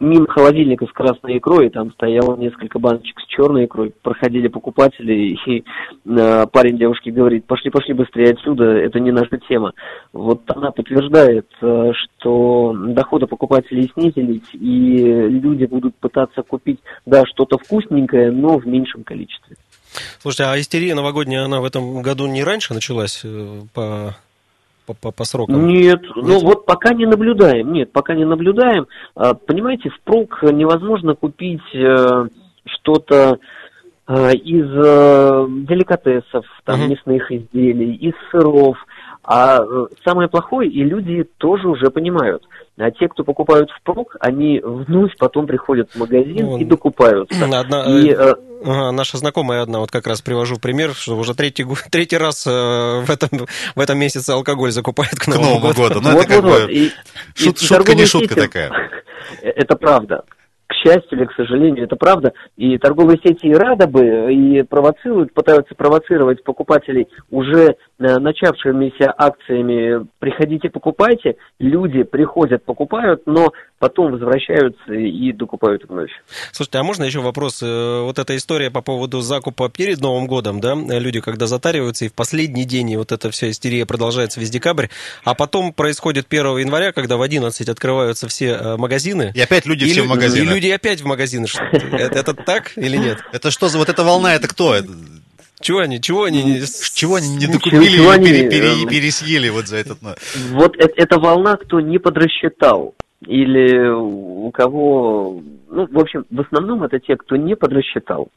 Мимо 0.01 0.25
холодильника 0.27 0.87
с 0.87 0.91
красной 0.91 1.37
икрой, 1.37 1.69
там 1.69 1.91
стояло 1.91 2.35
несколько 2.35 2.79
баночек 2.79 3.19
с 3.19 3.27
черной 3.27 3.65
икрой, 3.65 3.93
проходили 4.01 4.47
покупатели, 4.47 5.37
и 5.45 5.63
э, 6.05 6.45
парень 6.51 6.79
девушке 6.79 7.11
говорит, 7.11 7.45
пошли, 7.45 7.69
пошли 7.69 7.93
быстрее 7.93 8.31
отсюда, 8.31 8.63
это 8.63 8.99
не 8.99 9.11
наша 9.11 9.37
тема. 9.47 9.73
Вот 10.11 10.41
она 10.47 10.71
подтверждает, 10.71 11.45
э, 11.61 11.91
что 11.93 12.75
доходы 12.75 13.27
покупателей 13.27 13.91
снизились, 13.93 14.49
и 14.53 14.97
люди 14.97 15.65
будут 15.65 15.95
пытаться 15.97 16.41
купить, 16.41 16.79
да, 17.05 17.23
что-то 17.27 17.59
вкусненькое, 17.59 18.31
но 18.31 18.57
в 18.57 18.65
меньшем 18.65 19.03
количестве. 19.03 19.55
Слушайте, 20.19 20.45
а 20.45 20.59
истерия 20.59 20.95
новогодняя, 20.95 21.45
она 21.45 21.61
в 21.61 21.65
этом 21.65 22.01
году 22.01 22.25
не 22.25 22.43
раньше 22.43 22.73
началась 22.73 23.21
э, 23.23 23.61
по 23.71 24.15
по, 24.93 25.11
по, 25.11 25.11
по 25.11 25.23
срокам? 25.23 25.67
Нет, 25.67 26.01
Нет, 26.01 26.11
ну 26.15 26.39
вот 26.39 26.65
пока 26.65 26.93
не 26.93 27.05
наблюдаем. 27.05 27.71
Нет, 27.73 27.91
пока 27.91 28.15
не 28.15 28.25
наблюдаем. 28.25 28.87
А, 29.15 29.33
понимаете, 29.33 29.89
впрок 29.89 30.43
невозможно 30.43 31.15
купить 31.15 31.61
э, 31.73 32.27
что-то 32.65 33.39
э, 34.07 34.33
из 34.33 34.67
э, 34.67 35.47
деликатесов, 35.67 36.45
там, 36.65 36.81
uh-huh. 36.81 36.89
мясных 36.89 37.31
изделий, 37.31 37.95
из 37.95 38.13
сыров. 38.31 38.77
А 39.23 39.63
самое 40.03 40.27
плохое, 40.27 40.69
и 40.69 40.83
люди 40.83 41.23
тоже 41.37 41.67
уже 41.67 41.91
понимают, 41.91 42.43
а 42.77 42.89
те, 42.89 43.07
кто 43.07 43.23
покупают 43.23 43.69
впрок, 43.69 44.15
они 44.19 44.59
вновь 44.63 45.15
потом 45.17 45.45
приходят 45.45 45.91
в 45.91 45.95
магазин 45.97 46.47
ну, 46.47 46.57
и 46.57 46.65
докупаются. 46.65 47.45
Одна, 47.59 47.85
и, 47.85 48.09
э, 48.09 48.33
э, 48.63 48.91
наша 48.91 49.17
знакомая 49.17 49.61
одна, 49.61 49.79
вот 49.79 49.91
как 49.91 50.07
раз 50.07 50.21
привожу 50.21 50.57
пример, 50.57 50.95
что 50.95 51.15
уже 51.15 51.35
третий, 51.35 51.65
третий 51.91 52.17
раз 52.17 52.47
э, 52.47 52.49
в, 52.49 53.09
этом, 53.11 53.29
в 53.75 53.79
этом 53.79 53.99
месяце 53.99 54.31
алкоголь 54.31 54.71
закупает 54.71 55.13
к 55.13 55.27
Новому, 55.27 55.43
к 55.43 55.49
Новому 55.49 55.67
году. 55.67 55.87
году. 55.87 56.01
Ну, 56.01 56.11
вот, 56.13 56.25
это 56.25 56.41
вот, 56.41 56.43
как 56.43 56.59
вот. 56.59 56.65
бы 56.65 56.73
и, 56.73 56.91
шут, 57.35 57.61
и, 57.61 57.65
шутка 57.65 57.93
не 57.93 58.05
шутка 58.05 58.29
сети, 58.29 58.39
такая. 58.39 58.71
Это 59.43 59.75
правда 59.75 60.23
к 60.71 60.73
счастью 60.73 61.19
или 61.19 61.25
к 61.25 61.33
сожалению, 61.33 61.83
это 61.83 61.97
правда. 61.97 62.31
И 62.55 62.77
торговые 62.77 63.19
сети 63.21 63.47
и 63.47 63.53
рады 63.53 63.87
бы, 63.87 64.33
и 64.33 64.63
провоцируют, 64.63 65.33
пытаются 65.33 65.75
провоцировать 65.75 66.43
покупателей 66.45 67.09
уже 67.29 67.75
э, 67.75 67.75
начавшимися 67.99 69.13
акциями 69.17 70.07
«приходите, 70.19 70.69
покупайте». 70.69 71.35
Люди 71.59 72.03
приходят, 72.03 72.63
покупают, 72.63 73.23
но 73.25 73.51
потом 73.79 74.13
возвращаются 74.13 74.93
и 74.93 75.33
докупают 75.33 75.83
вновь. 75.89 76.11
Слушайте, 76.53 76.77
а 76.77 76.83
можно 76.83 77.03
еще 77.03 77.19
вопрос? 77.19 77.61
Э, 77.61 78.03
вот 78.03 78.17
эта 78.17 78.37
история 78.37 78.71
по 78.71 78.81
поводу 78.81 79.19
закупа 79.19 79.69
перед 79.69 79.99
Новым 79.99 80.27
годом, 80.27 80.61
да? 80.61 80.73
Люди, 80.75 81.19
когда 81.19 81.47
затариваются, 81.47 82.05
и 82.05 82.07
в 82.07 82.13
последний 82.13 82.63
день, 82.63 82.91
и 82.91 82.97
вот 82.97 83.11
эта 83.11 83.29
вся 83.29 83.49
истерия 83.49 83.85
продолжается 83.85 84.39
весь 84.39 84.51
декабрь, 84.51 84.87
а 85.25 85.35
потом 85.35 85.73
происходит 85.73 86.27
1 86.29 86.59
января, 86.59 86.93
когда 86.93 87.17
в 87.17 87.21
11 87.21 87.67
открываются 87.67 88.29
все 88.29 88.51
э, 88.51 88.77
магазины. 88.77 89.33
И 89.35 89.41
опять 89.41 89.65
люди 89.65 89.83
и 89.83 89.87
все 89.87 90.03
в 90.03 90.07
магазины. 90.07 90.60
И 90.61 90.63
люди 90.63 90.73
опять 90.75 91.01
в 91.01 91.07
магазины. 91.07 91.47
Это, 91.71 92.19
это 92.19 92.33
так 92.35 92.77
или 92.77 92.95
нет? 92.95 93.17
Это 93.33 93.49
что 93.49 93.67
за 93.67 93.79
вот 93.79 93.89
эта 93.89 94.03
волна, 94.03 94.35
это 94.35 94.47
кто? 94.47 94.75
Чего 95.59 95.79
они, 95.79 95.99
чего 95.99 96.23
они, 96.25 96.61
чего 96.93 97.15
они 97.15 97.29
не 97.35 97.47
докупили 97.47 97.97
чего 97.97 98.13
или 98.13 98.23
пере, 98.23 98.49
пере, 98.49 98.87
пересъели 98.87 99.49
вот 99.49 99.67
за 99.67 99.77
этот... 99.77 99.97
Вот 100.51 100.75
это, 100.77 100.93
эта 100.95 101.19
волна, 101.19 101.55
кто 101.55 101.79
не 101.79 101.97
подрасчитал 101.97 102.93
или 103.25 103.89
у 103.89 104.51
кого, 104.51 105.41
ну, 105.69 105.87
в 105.87 105.99
общем, 105.99 106.25
в 106.29 106.41
основном 106.41 106.83
это 106.83 106.99
те, 106.99 107.15
кто 107.15 107.35
не 107.35 107.55
подрасчитал. 107.55 108.29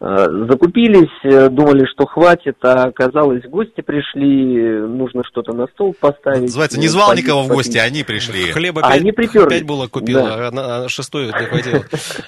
Закупились, 0.00 1.10
э, 1.24 1.50
думали, 1.50 1.84
что 1.92 2.06
хватит, 2.06 2.56
а 2.62 2.84
оказалось, 2.84 3.42
гости 3.44 3.82
пришли, 3.82 4.80
нужно 4.88 5.22
что-то 5.24 5.52
на 5.52 5.66
стол 5.66 5.94
поставить. 6.00 6.42
Называется, 6.42 6.80
не 6.80 6.88
звал 6.88 7.14
никого 7.14 7.42
в 7.42 7.48
гости, 7.48 7.76
они 7.76 8.02
пришли. 8.02 8.50
Хлеба 8.50 8.80
А, 8.82 8.92
пять, 8.92 9.00
они 9.02 9.12
приперли. 9.12 9.48
пять 9.50 9.66
булок 9.66 9.90
купил, 9.90 10.18
Да. 10.20 10.48
а 10.48 10.50
на- 10.50 10.84
а 10.84 10.88
шестую 10.88 11.26
не 11.26 11.32
хватило. 11.32 11.84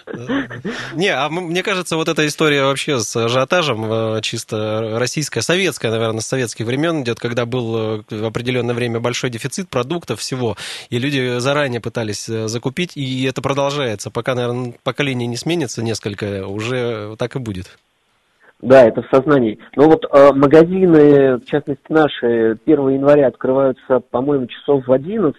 Не, 0.95 1.09
а 1.09 1.29
мне 1.31 1.63
кажется, 1.63 1.97
вот 1.97 2.09
эта 2.09 2.27
история 2.27 2.65
вообще 2.65 2.99
с 3.01 3.17
ажиотажем 3.17 3.85
э, 3.91 4.21
чисто 4.21 4.97
российская, 4.99 5.41
советская, 5.41 5.91
наверное, 5.91 6.21
с 6.21 6.27
советских 6.27 6.67
времен 6.67 7.03
идет, 7.03 7.19
когда 7.19 7.47
был 7.47 7.77
э, 7.77 8.03
в 8.11 8.25
определенное 8.27 8.75
время 8.75 9.01
большой 9.01 9.31
дефицит 9.31 9.71
продуктов 9.71 10.21
всего, 10.21 10.57
и 10.91 10.99
люди 10.99 11.39
заранее 11.39 11.81
пытались 11.81 12.29
э, 12.29 12.49
закупить, 12.49 12.97
и 12.97 13.25
это 13.25 13.41
продолжается. 13.41 14.11
Пока, 14.11 14.35
наверное, 14.35 14.75
поколение 14.85 15.27
не 15.27 15.37
сменится 15.39 15.83
несколько, 15.83 16.47
уже 16.47 17.17
так 17.19 17.35
и 17.37 17.39
будет. 17.39 17.62
Да, 18.63 18.85
это 18.85 19.03
в 19.03 19.09
сознании. 19.13 19.59
Но 19.75 19.89
вот 19.89 20.05
э, 20.05 20.33
магазины, 20.33 21.39
в 21.39 21.45
частности 21.47 21.85
наши, 21.89 22.57
1 22.65 22.89
января 22.91 23.27
открываются, 23.27 23.99
по-моему, 23.99 24.47
часов 24.47 24.87
в 24.87 24.93
11. 24.93 25.35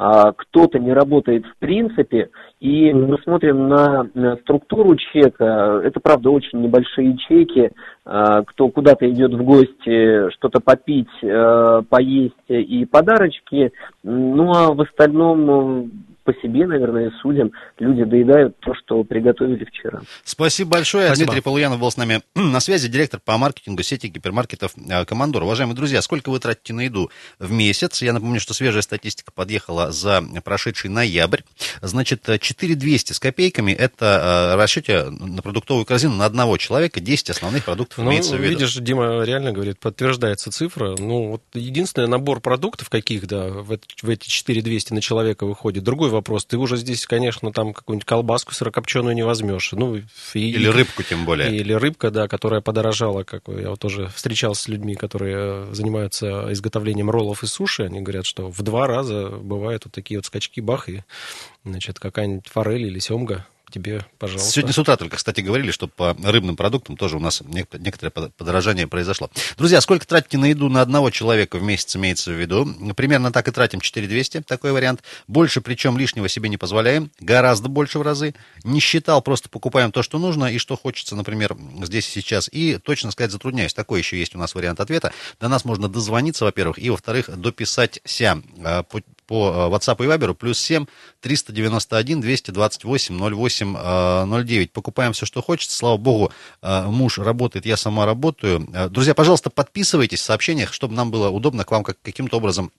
А 0.00 0.32
кто-то 0.32 0.78
не 0.78 0.92
работает 0.92 1.44
в 1.44 1.56
принципе, 1.58 2.30
и 2.60 2.92
мы 2.92 3.18
смотрим 3.18 3.68
на, 3.68 4.08
на 4.14 4.36
структуру 4.36 4.94
чека. 4.94 5.80
Это, 5.84 5.98
правда, 5.98 6.30
очень 6.30 6.60
небольшие 6.60 7.16
чеки. 7.16 7.70
А, 8.04 8.42
кто 8.42 8.68
куда-то 8.68 9.08
идет 9.10 9.34
в 9.34 9.42
гости, 9.42 10.30
что-то 10.30 10.60
попить, 10.60 11.08
э, 11.22 11.82
поесть 11.88 12.34
и 12.48 12.84
подарочки. 12.86 13.72
Ну, 14.04 14.52
а 14.52 14.72
в 14.72 14.80
остальном 14.82 15.90
по 16.28 16.34
себе, 16.42 16.66
наверное, 16.66 17.10
судим. 17.22 17.52
Люди 17.78 18.04
доедают 18.04 18.58
то, 18.60 18.74
что 18.74 19.02
приготовили 19.02 19.64
вчера. 19.64 20.02
Спасибо 20.24 20.72
большое. 20.72 21.06
Спасибо. 21.06 21.24
Дмитрий 21.28 21.40
Полуянов 21.40 21.80
был 21.80 21.90
с 21.90 21.96
нами 21.96 22.20
на 22.34 22.60
связи, 22.60 22.86
директор 22.86 23.18
по 23.18 23.38
маркетингу 23.38 23.82
сети 23.82 24.08
гипермаркетов 24.08 24.72
э, 24.76 25.06
«Командор». 25.06 25.44
Уважаемые 25.44 25.74
друзья, 25.74 26.02
сколько 26.02 26.28
вы 26.28 26.38
тратите 26.38 26.74
на 26.74 26.82
еду 26.82 27.10
в 27.38 27.50
месяц? 27.50 28.02
Я 28.02 28.12
напомню, 28.12 28.40
что 28.40 28.52
свежая 28.52 28.82
статистика 28.82 29.32
подъехала 29.32 29.90
за 29.90 30.22
прошедший 30.44 30.90
ноябрь. 30.90 31.40
Значит, 31.80 32.28
э, 32.28 32.38
4200 32.38 33.14
с 33.14 33.20
копейками– 33.20 33.72
это 33.72 34.52
э, 34.52 34.56
расчете 34.62 35.04
на 35.04 35.40
продуктовую 35.40 35.86
корзину 35.86 36.16
на 36.16 36.26
одного 36.26 36.58
человека 36.58 37.00
10 37.00 37.30
основных 37.30 37.64
продуктов 37.64 38.04
Ну, 38.04 38.10
имеется 38.10 38.36
в 38.36 38.38
виду. 38.38 38.50
видишь, 38.50 38.74
Дима 38.74 39.22
реально 39.24 39.52
говорит, 39.52 39.78
подтверждается 39.78 40.50
цифра. 40.50 40.94
Ну, 40.98 41.30
вот 41.30 41.42
единственный 41.54 42.06
набор 42.06 42.40
продуктов 42.40 42.90
каких, 42.90 43.26
да, 43.26 43.48
в 43.48 44.10
эти 44.10 44.28
4200 44.28 44.92
на 44.92 45.00
человека 45.00 45.46
выходит. 45.46 45.84
Другой 45.84 46.17
вопрос, 46.18 46.44
ты 46.44 46.56
уже 46.56 46.76
здесь, 46.76 47.06
конечно, 47.06 47.52
там 47.52 47.72
какую-нибудь 47.72 48.06
колбаску 48.06 48.52
сырокопченую 48.54 49.14
не 49.14 49.22
возьмешь. 49.24 49.72
Ну, 49.72 49.96
и- 49.96 50.02
Или 50.56 50.66
рыбку 50.68 51.02
тем 51.02 51.24
более. 51.24 51.48
Или 51.56 51.72
рыбка, 51.72 52.10
да, 52.10 52.28
которая 52.28 52.60
подорожала, 52.60 53.24
как 53.24 53.42
я 53.48 53.70
вот 53.70 53.80
тоже 53.80 54.08
встречался 54.14 54.62
с 54.64 54.68
людьми, 54.68 54.94
которые 54.94 55.36
э, 55.38 55.74
занимаются 55.74 56.52
изготовлением 56.52 57.10
роллов 57.10 57.42
и 57.42 57.46
суши. 57.46 57.84
Они 57.84 58.00
говорят, 58.00 58.26
что 58.26 58.50
в 58.50 58.62
два 58.62 58.86
раза 58.86 59.28
бывают 59.28 59.84
вот 59.86 59.94
такие 59.94 60.18
вот 60.18 60.26
скачки, 60.26 60.60
бах, 60.60 60.88
и, 60.88 61.02
значит, 61.64 61.98
какая-нибудь 61.98 62.48
форель 62.48 62.84
или 62.86 62.98
семга 62.98 63.46
тебе, 63.70 64.04
пожалуйста. 64.18 64.50
Сегодня 64.50 64.72
с 64.72 64.78
утра 64.78 64.96
только, 64.96 65.16
кстати, 65.16 65.40
говорили, 65.40 65.70
что 65.70 65.86
по 65.88 66.16
рыбным 66.22 66.56
продуктам 66.56 66.96
тоже 66.96 67.16
у 67.16 67.20
нас 67.20 67.40
нек- 67.42 67.78
некоторое 67.78 68.10
под- 68.10 68.34
подорожание 68.34 68.86
произошло. 68.86 69.30
Друзья, 69.56 69.80
сколько 69.80 70.06
тратите 70.06 70.38
на 70.38 70.46
еду 70.46 70.68
на 70.68 70.82
одного 70.82 71.10
человека 71.10 71.58
в 71.58 71.62
месяц, 71.62 71.96
имеется 71.96 72.30
в 72.30 72.34
виду? 72.40 72.66
Примерно 72.94 73.32
так 73.32 73.48
и 73.48 73.50
тратим 73.50 73.80
4200, 73.80 74.42
такой 74.42 74.72
вариант. 74.72 75.02
Больше, 75.26 75.60
причем 75.60 75.98
лишнего 75.98 76.28
себе 76.28 76.48
не 76.48 76.56
позволяем, 76.56 77.10
гораздо 77.20 77.68
больше 77.68 77.98
в 77.98 78.02
разы. 78.02 78.34
Не 78.64 78.80
считал, 78.80 79.22
просто 79.22 79.48
покупаем 79.48 79.92
то, 79.92 80.02
что 80.02 80.18
нужно 80.18 80.46
и 80.46 80.58
что 80.58 80.76
хочется, 80.76 81.16
например, 81.16 81.56
здесь 81.82 82.08
и 82.08 82.20
сейчас. 82.20 82.48
И, 82.52 82.78
точно 82.78 83.10
сказать, 83.10 83.30
затрудняюсь. 83.32 83.74
Такой 83.74 84.00
еще 84.00 84.18
есть 84.18 84.34
у 84.34 84.38
нас 84.38 84.54
вариант 84.54 84.80
ответа. 84.80 85.12
До 85.40 85.48
нас 85.48 85.64
можно 85.64 85.88
дозвониться, 85.88 86.44
во-первых, 86.44 86.78
и, 86.78 86.90
во-вторых, 86.90 87.28
дописать 87.38 88.00
сям 88.04 88.44
э, 88.64 88.82
по, 89.28 89.50
э, 89.50 89.76
WhatsApp 89.76 90.02
и 90.04 90.08
Viber 90.08 90.34
плюс 90.34 90.58
7 90.58 90.86
391 91.20 92.20
228 92.20 93.18
08 93.18 93.76
э, 93.78 94.44
09. 94.44 94.72
Покупаем 94.72 95.12
все, 95.12 95.26
что 95.26 95.42
хочется. 95.42 95.76
Слава 95.76 95.98
богу, 95.98 96.32
э, 96.62 96.86
муж 96.86 97.18
работает, 97.18 97.66
я 97.66 97.76
сама 97.76 98.06
работаю. 98.06 98.68
Э, 98.74 98.88
Друзья, 98.88 99.14
пожалуйста, 99.14 99.50
подписывайтесь 99.50 100.20
в 100.20 100.24
сообщениях, 100.24 100.72
чтобы 100.72 100.94
нам 100.94 101.10
было 101.10 101.28
удобно 101.28 101.64
к 101.64 101.70
вам 101.70 101.84
как, 101.84 101.98
каким-то 102.02 102.38
образом 102.38 102.72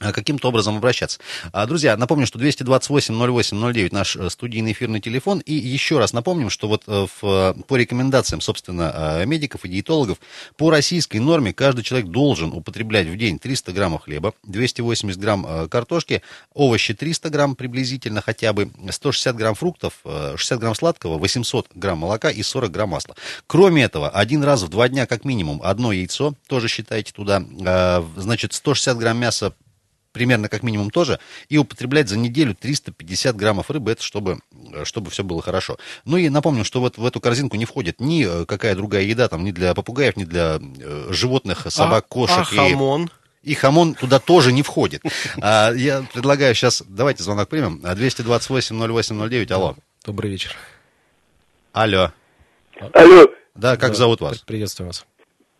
каким-то 0.00 0.48
образом 0.48 0.76
обращаться. 0.76 1.18
А, 1.52 1.66
Друзья, 1.66 1.96
напомню, 1.96 2.26
что 2.26 2.38
228-08-09 2.38 3.88
наш 3.92 4.16
э, 4.16 4.30
студийный 4.30 4.72
эфирный 4.72 5.00
телефон. 5.00 5.40
И 5.40 5.54
еще 5.54 5.98
раз 5.98 6.12
напомним, 6.12 6.50
что 6.50 6.68
вот 6.68 6.84
э, 6.86 7.06
в, 7.20 7.24
э, 7.24 7.54
по 7.66 7.76
рекомендациям, 7.76 8.40
собственно, 8.40 8.92
э, 9.20 9.26
медиков 9.26 9.64
и 9.64 9.68
диетологов, 9.68 10.18
по 10.56 10.70
российской 10.70 11.18
норме 11.18 11.52
каждый 11.52 11.82
человек 11.82 12.08
должен 12.08 12.52
употреблять 12.52 13.06
в 13.06 13.16
день 13.16 13.38
300 13.38 13.72
граммов 13.72 14.02
хлеба, 14.04 14.34
280 14.44 15.18
грамм 15.20 15.46
э, 15.46 15.68
картошки, 15.68 16.22
овощи 16.54 16.94
300 16.94 17.30
грамм 17.30 17.54
приблизительно 17.54 18.22
хотя 18.22 18.52
бы, 18.52 18.70
160 18.88 19.36
грамм 19.36 19.54
фруктов, 19.54 19.94
э, 20.04 20.34
60 20.36 20.58
грамм 20.58 20.74
сладкого, 20.74 21.18
800 21.18 21.68
грамм 21.74 21.98
молока 21.98 22.30
и 22.30 22.42
40 22.42 22.70
грамм 22.70 22.90
масла. 22.90 23.14
Кроме 23.46 23.84
этого, 23.84 24.08
один 24.08 24.42
раз 24.42 24.62
в 24.62 24.68
два 24.68 24.88
дня 24.88 25.06
как 25.06 25.24
минимум 25.24 25.60
одно 25.62 25.92
яйцо, 25.92 26.34
тоже 26.46 26.68
считайте 26.68 27.12
туда, 27.12 27.42
э, 27.42 28.02
значит, 28.16 28.52
160 28.52 28.98
грамм 28.98 29.18
мяса 29.18 29.54
примерно 30.12 30.48
как 30.48 30.62
минимум 30.62 30.90
тоже, 30.90 31.18
и 31.48 31.58
употреблять 31.58 32.08
за 32.08 32.18
неделю 32.18 32.54
350 32.54 33.36
граммов 33.36 33.70
рыбы, 33.70 33.92
это 33.92 34.02
чтобы, 34.02 34.38
э, 34.72 34.84
чтобы 34.84 35.10
все 35.10 35.22
было 35.24 35.42
хорошо. 35.42 35.76
Ну 36.04 36.16
и 36.16 36.28
напомню, 36.28 36.64
что 36.64 36.80
вот 36.80 36.98
в 36.98 37.04
эту 37.06 37.20
корзинку 37.20 37.56
не 37.56 37.64
входит 37.64 38.00
ни 38.00 38.24
э, 38.26 38.44
какая 38.46 38.74
другая 38.74 39.02
еда, 39.02 39.28
там, 39.28 39.44
ни 39.44 39.50
для 39.52 39.74
попугаев, 39.74 40.16
ни 40.16 40.24
для 40.24 40.58
э, 40.60 41.06
животных, 41.10 41.66
собак, 41.70 42.04
А- 42.08 42.12
кошек. 42.12 42.46
а 42.50 42.54
и- 42.54 42.70
хамон? 42.70 43.10
и 43.42 43.54
хамон 43.54 43.94
туда 43.94 44.18
тоже 44.18 44.52
не 44.52 44.62
входит. 44.62 45.02
А, 45.42 45.72
я 45.72 46.04
предлагаю 46.12 46.54
сейчас, 46.54 46.82
давайте 46.86 47.22
звонок 47.22 47.48
примем. 47.48 47.80
А, 47.84 47.94
228-08-09, 47.94 49.50
алло. 49.52 49.76
Добрый 50.04 50.30
вечер. 50.30 50.54
Алло. 51.72 52.12
Алло, 52.94 53.26
Да, 53.54 53.76
как 53.76 53.90
Да, 53.90 53.96
зовут 53.96 54.20
вас? 54.20 54.38
Приветствую 54.38 54.88
вас. 54.88 55.06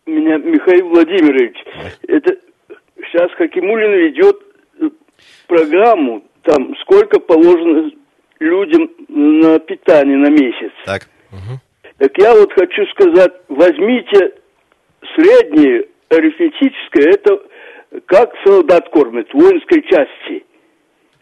меня 0.05 0.37
Михаил 0.37 0.89
Владимирович. 0.89 1.55
Это 2.07 2.31
сейчас 3.11 3.31
Хакимулин 3.33 3.91
ведет 3.91 4.37
э, 4.79 4.89
программу, 5.47 6.23
там 6.43 6.75
сколько 6.81 7.19
положено 7.19 7.91
людям 8.39 8.89
на 9.07 9.59
питание 9.59 10.17
на 10.17 10.29
месяц. 10.29 10.71
Так. 10.85 11.07
Так 11.97 12.11
я 12.17 12.33
вот 12.33 12.51
хочу 12.53 12.85
сказать, 12.87 13.33
возьмите 13.47 14.33
среднее 15.15 15.85
арифметическое, 16.09 17.13
это 17.13 17.39
как 18.07 18.31
солдат 18.43 18.89
кормят 18.89 19.29
в 19.29 19.35
воинской 19.35 19.83
части. 19.83 20.45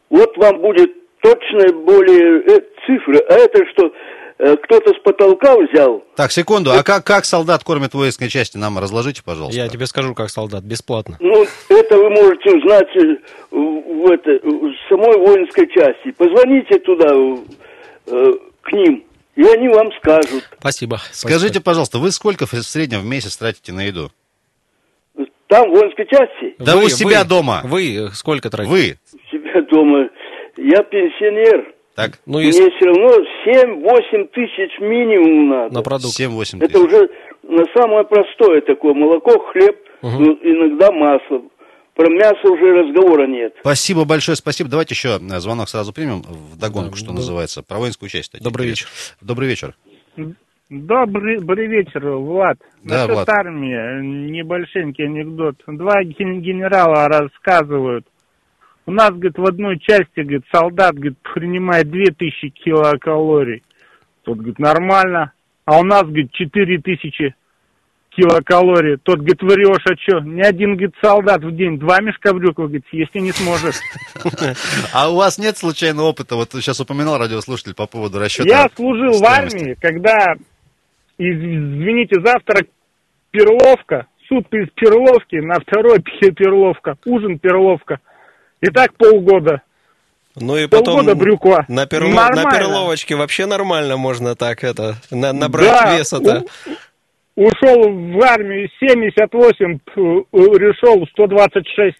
Вот 0.09 0.37
вам 0.37 0.59
будет 0.61 0.91
точная 1.21 1.73
более 1.73 2.41
э, 2.43 2.61
цифра, 2.85 3.19
а 3.29 3.33
это 3.33 3.65
что 3.67 3.93
кто-то 4.39 4.93
с 4.93 4.99
потолка 5.03 5.57
взял, 5.57 6.01
Так, 6.15 6.31
секунду. 6.31 6.71
А 6.71 6.81
как, 6.81 7.03
как 7.03 7.25
солдат 7.25 7.63
кормит 7.65 7.93
воинской 7.93 8.29
части? 8.29 8.55
Нам 8.55 8.79
разложите, 8.79 9.21
пожалуйста. 9.21 9.59
Я 9.59 9.67
тебе 9.67 9.85
скажу, 9.85 10.15
как 10.15 10.29
солдат, 10.29 10.63
бесплатно. 10.63 11.17
Ну, 11.19 11.45
это 11.67 11.97
вы 11.97 12.09
можете 12.09 12.55
узнать 12.55 12.87
э, 12.95 13.17
в, 13.51 14.09
это, 14.09 14.39
в 14.47 14.73
самой 14.87 15.17
воинской 15.17 15.67
части. 15.67 16.11
Позвоните 16.11 16.79
туда, 16.79 17.13
э, 18.07 18.33
к 18.61 18.71
ним, 18.71 19.03
и 19.35 19.43
они 19.43 19.67
вам 19.67 19.91
скажут. 19.97 20.49
Спасибо. 20.57 20.99
Скажите, 21.11 21.59
пожалуйста, 21.59 21.97
вы 21.97 22.11
сколько 22.11 22.45
в 22.45 22.51
среднем 22.51 23.01
в 23.01 23.05
месяц 23.05 23.35
тратите 23.35 23.73
на 23.73 23.81
еду? 23.81 24.09
Там, 25.47 25.69
в 25.69 25.73
воинской 25.73 26.05
части, 26.05 26.55
Да 26.59 26.77
у 26.77 26.87
себя 26.87 27.25
дома. 27.25 27.61
Вы 27.65 27.95
э, 27.95 28.07
сколько 28.13 28.49
тратите? 28.49 28.71
Вы. 28.71 28.97
у 29.13 29.35
себя 29.35 29.61
дома, 29.63 30.09
я 30.55 30.81
пенсионер. 30.83 31.73
Так, 31.99 32.19
Ну, 32.25 32.37
Мне 32.37 32.47
если 32.47 32.69
все 32.77 32.85
равно 32.85 33.09
7-8 33.45 34.27
тысяч 34.31 34.79
минимум 34.79 35.49
надо. 35.49 35.73
на 35.75 35.81
продукт. 35.81 36.17
7-8 36.17 36.59
Это 36.63 36.67
тысяч. 36.75 36.85
уже 36.87 37.09
на 37.43 37.65
самое 37.75 38.05
простое 38.05 38.61
такое. 38.61 38.93
Молоко, 38.93 39.37
хлеб, 39.51 39.75
ну, 40.01 40.31
иногда 40.41 40.93
масло. 40.93 41.41
Про 41.95 42.09
мясо 42.09 42.47
уже 42.47 42.71
разговора 42.71 43.27
нет. 43.27 43.53
Спасибо 43.59 44.05
большое, 44.05 44.37
спасибо. 44.37 44.69
Давайте 44.69 44.93
еще 44.95 45.19
э, 45.21 45.39
звонок 45.39 45.67
сразу 45.67 45.91
примем 45.91 46.21
в 46.21 46.57
догонку, 46.57 46.91
Да, 46.91 46.95
что 46.95 47.07
да. 47.07 47.15
называется. 47.15 47.63
Про 47.63 47.79
воинскую 47.79 48.07
часть. 48.07 48.29
кстати, 48.29 48.41
Добрый 48.45 48.67
интересно. 48.69 49.17
Добрый 49.19 49.49
вечер. 49.49 49.75
Добрый, 50.69 51.39
добрый 51.39 51.67
вечер, 51.67 52.07
Влад. 52.11 52.59
Да, 52.83 52.99
Насчет 53.07 53.11
Влад. 53.15 53.29
армии, 53.29 54.29
небольшенький 54.29 55.03
анекдот. 55.05 55.55
Два 55.67 56.01
ген- 56.03 56.39
генерала 56.41 57.09
рассказывают. 57.09 58.05
У 58.85 58.91
нас, 58.91 59.11
говорит, 59.11 59.37
в 59.37 59.45
одной 59.45 59.79
части, 59.79 60.21
говорит, 60.21 60.45
солдат, 60.51 60.95
говорит, 60.95 61.17
принимает 61.33 61.89
2000 61.89 62.49
килокалорий. 62.49 63.63
Тот, 64.23 64.37
говорит, 64.37 64.59
нормально. 64.59 65.31
А 65.65 65.79
у 65.79 65.83
нас, 65.83 66.03
говорит, 66.03 66.31
4000 66.31 67.35
килокалорий. 68.09 68.97
Тот, 68.97 69.19
говорит, 69.19 69.41
врешь, 69.41 69.85
а 69.85 69.95
что? 69.95 70.19
Ни 70.21 70.41
один, 70.41 70.71
говорит, 70.71 70.95
солдат 71.01 71.43
в 71.43 71.55
день 71.55 71.77
два 71.77 72.01
мешка 72.01 72.33
брюков, 72.33 72.65
говорит, 72.65 72.85
съесть 72.89 73.11
и 73.13 73.21
не 73.21 73.31
сможет. 73.31 73.75
А 74.93 75.11
у 75.11 75.15
вас 75.15 75.37
нет 75.37 75.57
случайного 75.57 76.07
опыта? 76.07 76.35
Вот 76.35 76.49
сейчас 76.51 76.79
упоминал 76.79 77.17
радиослушатель 77.17 77.75
по 77.75 77.85
поводу 77.85 78.19
расчета. 78.19 78.49
Я 78.49 78.69
служил 78.75 79.19
в 79.19 79.23
армии, 79.23 79.77
когда 79.79 80.35
извините, 81.19 82.21
завтрак 82.21 82.67
перловка, 83.31 84.07
суп 84.27 84.51
из 84.53 84.69
перловки, 84.75 85.35
на 85.35 85.59
второй 85.59 86.01
пе- 86.01 86.31
перловка, 86.35 86.97
ужин 87.05 87.37
перловка. 87.37 87.99
И 88.61 88.67
так 88.67 88.93
полгода. 88.95 89.61
Ну 90.35 90.55
и 90.57 90.67
потом 90.67 90.97
Полгода 90.97 91.15
брюква. 91.15 91.65
на, 91.67 91.85
перло- 91.85 92.33
на 92.33 92.49
перловочке 92.51 93.15
вообще 93.15 93.45
нормально 93.45 93.97
можно 93.97 94.35
так 94.35 94.63
это 94.63 94.95
на- 95.11 95.33
набрать 95.33 95.67
Да, 95.67 95.97
веса-то. 95.97 96.43
у- 97.35 97.41
ушел 97.47 97.81
в 97.83 98.21
армию 98.23 98.69
78, 98.79 99.79
п- 99.79 99.91
решил 100.59 101.05
126. 101.11 101.97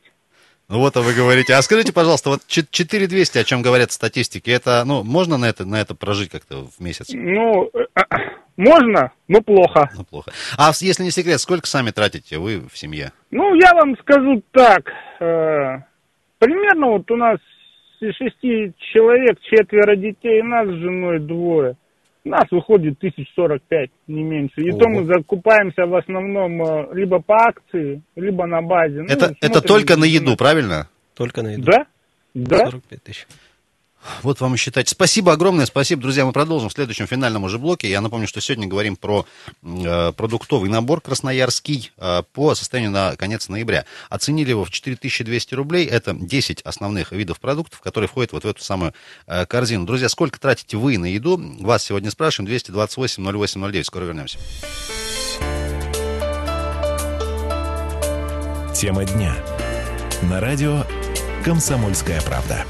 Ну 0.69 0.79
вот, 0.79 0.95
а 0.95 1.01
вы 1.01 1.13
говорите. 1.13 1.53
А 1.55 1.61
скажите, 1.63 1.91
пожалуйста, 1.91 2.29
вот 2.29 2.41
чет- 2.47 2.69
4200, 2.69 3.39
о 3.39 3.43
чем 3.43 3.61
говорят 3.63 3.91
статистики, 3.91 4.51
это, 4.51 4.83
ну, 4.85 5.03
можно 5.03 5.37
на 5.37 5.45
это, 5.49 5.65
на 5.65 5.81
это 5.81 5.95
прожить 5.95 6.29
как-то 6.29 6.67
в 6.77 6.79
месяц? 6.81 7.07
Ну, 7.11 7.69
э, 7.73 8.01
можно, 8.57 9.11
но 9.27 9.41
плохо. 9.41 9.89
Ну, 9.97 10.03
плохо. 10.05 10.31
А 10.57 10.71
если 10.79 11.03
не 11.03 11.11
секрет, 11.11 11.41
сколько 11.41 11.65
сами 11.67 11.89
тратите 11.89 12.37
вы 12.37 12.61
в 12.71 12.77
семье? 12.77 13.11
Ну, 13.31 13.55
я 13.55 13.73
вам 13.73 13.97
скажу 14.01 14.43
так. 14.51 14.83
Примерно 16.39 16.87
вот 16.87 17.09
у 17.11 17.15
нас 17.15 17.37
из 17.99 18.15
шести 18.15 18.73
человек 18.93 19.39
четверо 19.41 19.95
детей, 19.95 20.41
нас 20.41 20.67
с 20.67 20.79
женой 20.79 21.19
двое. 21.19 21.75
У 22.25 22.29
нас 22.29 22.45
выходит 22.51 22.99
тысяч 22.99 23.31
сорок 23.33 23.61
пять, 23.67 23.91
не 24.07 24.23
меньше. 24.23 24.61
И 24.61 24.71
то 24.71 24.85
Ого. 24.85 24.89
мы 24.89 25.05
закупаемся 25.05 25.85
в 25.85 25.95
основном 25.95 26.61
э, 26.61 26.93
либо 26.93 27.21
по 27.21 27.35
акции, 27.35 28.01
либо 28.15 28.45
на 28.45 28.61
базе. 28.61 29.01
Ну, 29.01 29.05
это, 29.05 29.33
это 29.41 29.59
смотрим, 29.59 29.67
только 29.67 29.97
на 29.97 30.03
еду, 30.03 30.35
правильно? 30.35 30.89
Только 31.15 31.41
на 31.43 31.53
еду. 31.53 31.63
Да? 31.63 31.85
Да. 32.33 32.65
45 32.65 33.03
тысяч. 33.03 33.27
Вот 34.21 34.39
вам 34.41 34.55
и 34.55 34.57
считать. 34.57 34.89
Спасибо 34.89 35.33
огромное, 35.33 35.65
спасибо, 35.65 36.01
друзья. 36.01 36.25
Мы 36.25 36.31
продолжим 36.31 36.69
в 36.69 36.73
следующем 36.73 37.07
финальном 37.07 37.43
уже 37.43 37.57
блоке. 37.57 37.89
Я 37.89 38.01
напомню, 38.01 38.27
что 38.27 38.41
сегодня 38.41 38.67
говорим 38.67 38.95
про 38.95 39.25
э, 39.61 40.13
продуктовый 40.13 40.69
набор 40.69 41.01
красноярский 41.01 41.91
э, 41.97 42.23
по 42.33 42.55
состоянию 42.55 42.91
на 42.91 43.15
конец 43.15 43.49
ноября. 43.49 43.85
Оценили 44.09 44.51
его 44.51 44.63
в 44.63 44.71
4200 44.71 45.53
рублей. 45.53 45.85
Это 45.85 46.13
10 46.13 46.61
основных 46.61 47.11
видов 47.11 47.39
продуктов, 47.39 47.81
которые 47.81 48.07
входят 48.07 48.31
вот 48.31 48.43
в 48.43 48.47
эту 48.47 48.63
самую 48.63 48.93
э, 49.27 49.45
корзину. 49.45 49.85
Друзья, 49.85 50.09
сколько 50.09 50.39
тратите 50.39 50.77
вы 50.77 50.97
на 50.97 51.05
еду? 51.05 51.39
Вас 51.59 51.83
сегодня 51.83 52.11
спрашиваем. 52.11 52.47
228 52.47 53.23
08 53.23 53.71
09. 53.71 53.85
Скоро 53.85 54.05
вернемся. 54.05 54.37
Тема 58.73 59.03
дня. 59.03 59.35
На 60.21 60.39
радио 60.39 60.85
«Комсомольская 61.43 62.21
правда». 62.21 62.65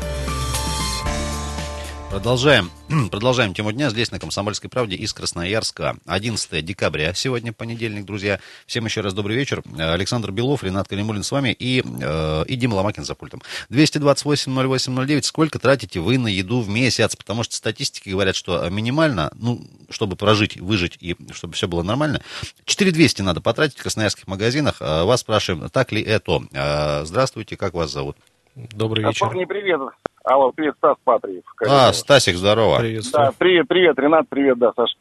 Продолжаем, 2.10 2.72
продолжаем 3.12 3.54
тему 3.54 3.72
дня 3.72 3.91
здесь, 3.91 4.10
на 4.12 4.19
«Комсомольской 4.19 4.67
правде» 4.67 4.95
из 4.95 5.13
Красноярска. 5.13 5.98
11 6.08 6.65
декабря, 6.65 7.13
сегодня 7.13 7.54
понедельник, 7.54 8.04
друзья. 8.06 8.39
Всем 8.65 8.86
еще 8.86 9.02
раз 9.02 9.13
добрый 9.13 9.36
вечер. 9.36 9.62
Александр 9.78 10.32
Белов, 10.32 10.63
Ренат 10.63 10.88
Калимулин 10.88 11.22
с 11.22 11.32
вами 11.32 11.52
и, 11.58 11.84
э, 11.84 12.43
и 12.48 12.56
Дима 12.56 12.74
Ломакин 12.76 13.04
за 13.06 13.13
пультом. 13.13 13.43
228-08-09. 13.69 15.22
Сколько 15.22 15.60
тратите 15.60 16.00
вы 16.00 16.17
на 16.17 16.28
еду 16.28 16.62
в 16.62 16.69
месяц? 16.69 17.15
Потому 17.15 17.43
что 17.43 17.56
статистики 17.56 18.10
говорят, 18.10 18.36
что 18.36 18.67
минимально, 18.69 19.32
ну, 19.36 19.62
чтобы 19.91 20.15
прожить, 20.15 20.58
выжить 20.58 20.98
и 21.00 21.15
чтобы 21.32 21.54
все 21.54 21.67
было 21.67 21.84
нормально, 21.84 22.22
4200 22.65 23.22
надо 23.22 23.39
потратить 23.39 23.78
в 23.78 23.84
красноярских 23.84 24.28
магазинах. 24.28 24.78
Э, 24.80 25.04
Вас 25.04 25.22
спрашиваем, 25.22 25.69
так 25.69 25.91
ли 25.91 26.02
это? 26.02 26.41
Э, 26.54 27.06
Здравствуйте, 27.06 27.56
как 27.56 27.76
вас 27.76 27.91
зовут? 27.91 28.17
Добрый 28.56 29.06
А, 29.06 29.10
вечер. 29.10 29.28
парни, 29.28 29.45
привет. 29.45 29.80
Алло, 30.24 30.52
привет, 30.52 30.76
Стас 30.78 30.98
Патриев. 31.04 31.44
А, 31.68 31.94
Стасик, 31.94 32.36
здорово. 32.36 32.76
Да, 32.76 32.80
Приветствую. 32.82 33.34
привет, 33.38 33.68
привет, 33.68 34.00
Ренат, 34.00 34.26
привет, 34.30 34.58
да, 34.58 34.72
Саш. 34.76 34.92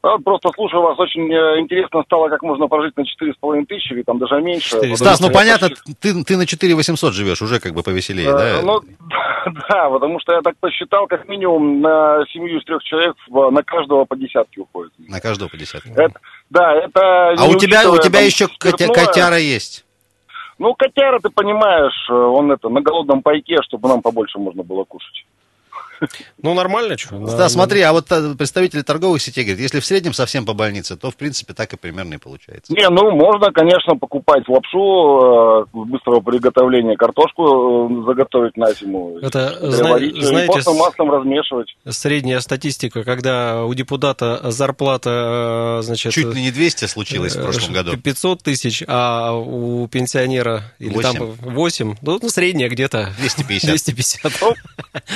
А 0.00 0.10
вот 0.12 0.24
просто 0.24 0.50
слушаю 0.54 0.82
вас, 0.82 0.96
очень 1.00 1.22
э, 1.32 1.60
интересно 1.60 2.02
стало, 2.04 2.28
как 2.28 2.40
можно 2.42 2.68
прожить 2.68 2.96
на 2.96 3.00
4,5 3.02 3.66
тысячи, 3.66 3.92
или 3.92 4.02
там 4.02 4.18
даже 4.18 4.40
меньше. 4.40 4.70
Четыре. 4.70 4.90
Вот, 4.90 4.98
Стас, 4.98 5.20
ну 5.20 5.30
понятно, 5.30 5.70
ты, 6.00 6.22
ты 6.22 6.36
на 6.36 6.46
4 6.46 6.74
800 6.76 7.12
живешь, 7.12 7.42
уже 7.42 7.58
как 7.58 7.74
бы 7.74 7.82
повеселее, 7.82 8.28
Э, 8.28 8.32
да? 8.32 8.62
Ну, 8.62 8.80
да, 9.68 9.90
потому 9.90 10.20
что 10.20 10.34
я 10.34 10.40
так 10.42 10.56
посчитал, 10.58 11.08
как 11.08 11.28
минимум 11.28 11.80
на 11.80 12.24
семью 12.32 12.60
из 12.60 12.64
трех 12.64 12.80
человек 12.84 13.16
на 13.28 13.62
каждого 13.64 14.04
по 14.04 14.14
десятке 14.16 14.60
уходит. 14.60 14.92
На 14.98 15.20
каждого 15.20 15.48
по 15.48 15.56
десятке. 15.56 15.90
Это, 15.90 16.14
да, 16.50 16.74
это... 16.76 17.30
А 17.30 17.44
у 17.46 17.56
тебя, 17.58 17.90
у 17.90 17.98
тебя 17.98 18.20
там, 18.20 18.24
еще 18.26 18.46
котя- 18.60 18.92
котяра 18.94 19.38
есть. 19.38 19.84
Ну, 20.58 20.74
котяра, 20.74 21.20
ты 21.20 21.30
понимаешь, 21.30 22.08
э, 22.10 22.12
он 22.12 22.50
это, 22.50 22.68
на 22.68 22.80
голодном 22.80 23.22
пайке, 23.22 23.62
чтобы 23.62 23.88
нам 23.88 24.02
побольше 24.02 24.38
можно 24.38 24.64
было 24.64 24.84
кушать. 24.84 25.24
Ну, 26.42 26.54
нормально, 26.54 26.96
что? 26.96 27.18
Да, 27.18 27.48
смотри, 27.48 27.80
а 27.82 27.92
вот 27.92 28.10
э, 28.10 28.34
представители 28.36 28.82
торговых 28.82 29.20
сетей 29.20 29.44
говорят, 29.44 29.60
если 29.60 29.80
в 29.80 29.84
среднем 29.84 30.12
совсем 30.12 30.46
по 30.46 30.54
больнице, 30.54 30.96
то, 30.96 31.10
в 31.10 31.16
принципе, 31.16 31.54
так 31.54 31.72
и 31.72 31.76
примерно 31.76 32.14
и 32.14 32.18
получается. 32.18 32.72
Не, 32.72 32.88
ну 32.88 33.10
можно, 33.10 33.50
конечно, 33.52 33.96
покупать 33.96 34.48
лапшу 34.48 35.64
э, 35.64 35.64
быстрого 35.72 36.20
приготовления, 36.20 36.96
картошку 36.96 37.90
э, 37.90 38.04
заготовить 38.06 38.56
на 38.56 38.72
зиму, 38.72 39.18
Это, 39.20 39.70
зна- 39.70 39.98
знаете, 39.98 40.52
просто 40.52 40.72
маслом 40.72 41.10
размешивать. 41.10 41.74
Средняя 41.88 42.40
статистика, 42.40 43.02
когда 43.04 43.64
у 43.64 43.74
депутата 43.74 44.40
зарплата, 44.50 45.80
значит... 45.82 46.12
Чуть 46.12 46.34
ли 46.34 46.42
не 46.42 46.50
200 46.50 46.86
случилось 46.86 47.36
в 47.36 47.42
прошлом 47.42 47.72
году. 47.74 47.96
500 47.96 48.42
тысяч, 48.42 48.82
а 48.86 49.34
у 49.34 49.86
пенсионера 49.88 50.62
или 50.78 51.00
там 51.00 51.16
8, 51.18 51.96
ну, 52.02 52.28
средняя 52.28 52.68
где-то 52.68 53.10
250. 53.18 53.70
250. 53.70 54.32
Ну, 54.40 54.54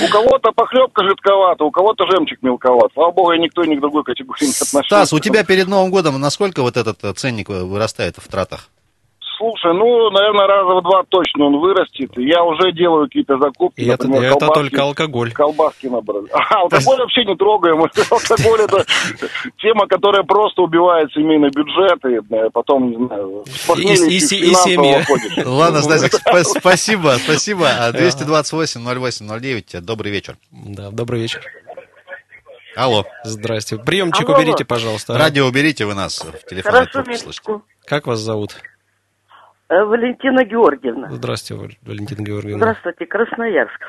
у 0.07 0.11
кого-то 0.11 0.53
похлебка 0.73 1.05
жидковата, 1.05 1.65
у 1.65 1.71
кого-то 1.71 2.07
жемчуг 2.11 2.39
мелковат. 2.43 2.91
Слава 2.95 3.13
богу, 3.13 3.33
я 3.33 3.39
никто 3.39 3.63
и 3.63 3.69
ни 3.69 3.77
к 3.77 3.81
другой 3.81 4.05
категории 4.05 4.47
не 4.47 4.51
отношусь. 4.51 4.87
Стас, 4.87 5.13
у 5.13 5.19
тебя 5.19 5.45
перед 5.45 5.69
Новым 5.69 5.91
годом 5.91 6.21
насколько 6.21 6.63
вот 6.63 6.77
этот 6.77 7.03
э, 7.05 7.13
ценник 7.13 7.51
э, 7.51 7.65
вырастает 7.65 8.17
в 8.17 8.29
тратах? 8.29 8.69
Слушай, 9.43 9.75
ну, 9.75 10.09
наверное, 10.11 10.47
раза 10.47 10.75
в 10.79 10.83
два 10.83 11.03
точно 11.09 11.47
он 11.47 11.59
вырастет. 11.59 12.13
Я 12.17 12.45
уже 12.45 12.71
делаю 12.71 13.07
какие-то 13.07 13.39
закупки. 13.39 13.81
И 13.81 13.89
это, 13.89 14.07
например, 14.07 14.31
это 14.31 14.39
колбаски. 14.39 14.61
только 14.61 14.83
алкоголь. 14.83 15.33
Колбаски 15.33 15.87
набрали. 15.89 16.29
А, 16.33 16.61
алкоголь 16.61 16.99
вообще 16.99 17.25
не 17.25 17.35
трогаем. 17.35 17.83
Алкоголь 18.11 18.61
это 18.61 18.85
тема, 19.59 19.89
которая 19.89 20.23
просто 20.23 20.63
убивает 20.63 21.11
семейный 21.13 21.51
бюджет. 21.51 22.05
И 22.05 22.35
э, 22.35 22.51
потом, 22.53 22.91
не 22.91 23.07
знаю, 23.07 23.45
И- 23.79 23.97
семья. 23.97 25.05
Ладно, 25.45 25.83
Стасик, 25.83 26.15
спа- 26.15 26.45
спасибо, 26.45 27.17
спасибо. 27.19 27.69
А, 27.69 27.91
228 27.91 28.81
08 28.81 29.41
09, 29.41 29.85
добрый 29.85 30.13
вечер. 30.13 30.37
Да, 30.53 30.91
добрый 30.91 31.21
вечер. 31.21 31.43
Алло, 32.77 33.05
Здрасте. 33.25 33.77
Приемчик 33.77 34.29
Алло. 34.29 34.39
уберите, 34.39 34.65
пожалуйста. 34.65 35.19
радио 35.19 35.47
уберите, 35.47 35.85
вы 35.85 35.95
нас 35.95 36.21
в 36.21 36.49
телефонной 36.49 36.87
Хорошо. 36.87 37.63
Как 37.87 38.07
вас 38.07 38.21
зовут? 38.21 38.57
Э, 39.73 39.85
Валентина 39.85 40.45
Георгиевна. 40.45 41.09
Здравствуйте, 41.11 41.79
Валентина 41.83 42.23
Георгиевна. 42.27 42.59
Здравствуйте, 42.59 43.07
Красноярск. 43.07 43.81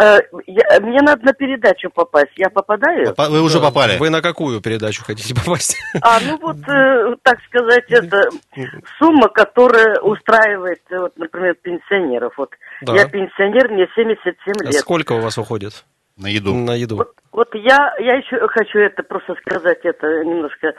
Э, 0.00 0.18
я- 0.46 0.78
мне 0.80 1.00
надо 1.02 1.24
на 1.26 1.32
передачу 1.32 1.90
попасть. 1.92 2.30
Я 2.36 2.50
попадаю? 2.50 3.06
Попа- 3.16 3.28
Вы 3.28 3.42
уже 3.42 3.58
попали. 3.58 3.98
Вы 3.98 4.10
на 4.10 4.22
какую 4.22 4.60
передачу 4.60 5.02
хотите 5.04 5.34
попасть? 5.34 5.76
А, 6.02 6.20
ну 6.24 6.38
вот, 6.38 6.56
э, 6.68 7.16
так 7.24 7.38
сказать, 7.48 7.86
это 7.88 8.28
сумма, 9.00 9.28
которая 9.28 9.98
устраивает, 10.00 10.82
вот, 10.88 11.16
например, 11.18 11.56
пенсионеров. 11.60 12.34
Вот 12.36 12.50
Да. 12.82 12.94
я 12.94 13.08
пенсионер, 13.08 13.68
мне 13.72 13.88
77 13.96 14.54
А 14.60 14.64
лет. 14.66 14.74
Сколько 14.74 15.14
у 15.14 15.20
вас 15.20 15.36
уходит 15.36 15.84
На 16.16 16.28
еду. 16.28 16.54
на 16.54 16.76
еду? 16.76 16.96
Вот, 16.98 17.12
вот 17.32 17.48
я, 17.56 17.92
я 17.98 18.18
еще 18.18 18.38
хочу 18.46 18.78
это 18.78 19.02
просто 19.02 19.34
сказать, 19.44 19.80
это 19.82 20.06
немножко, 20.24 20.74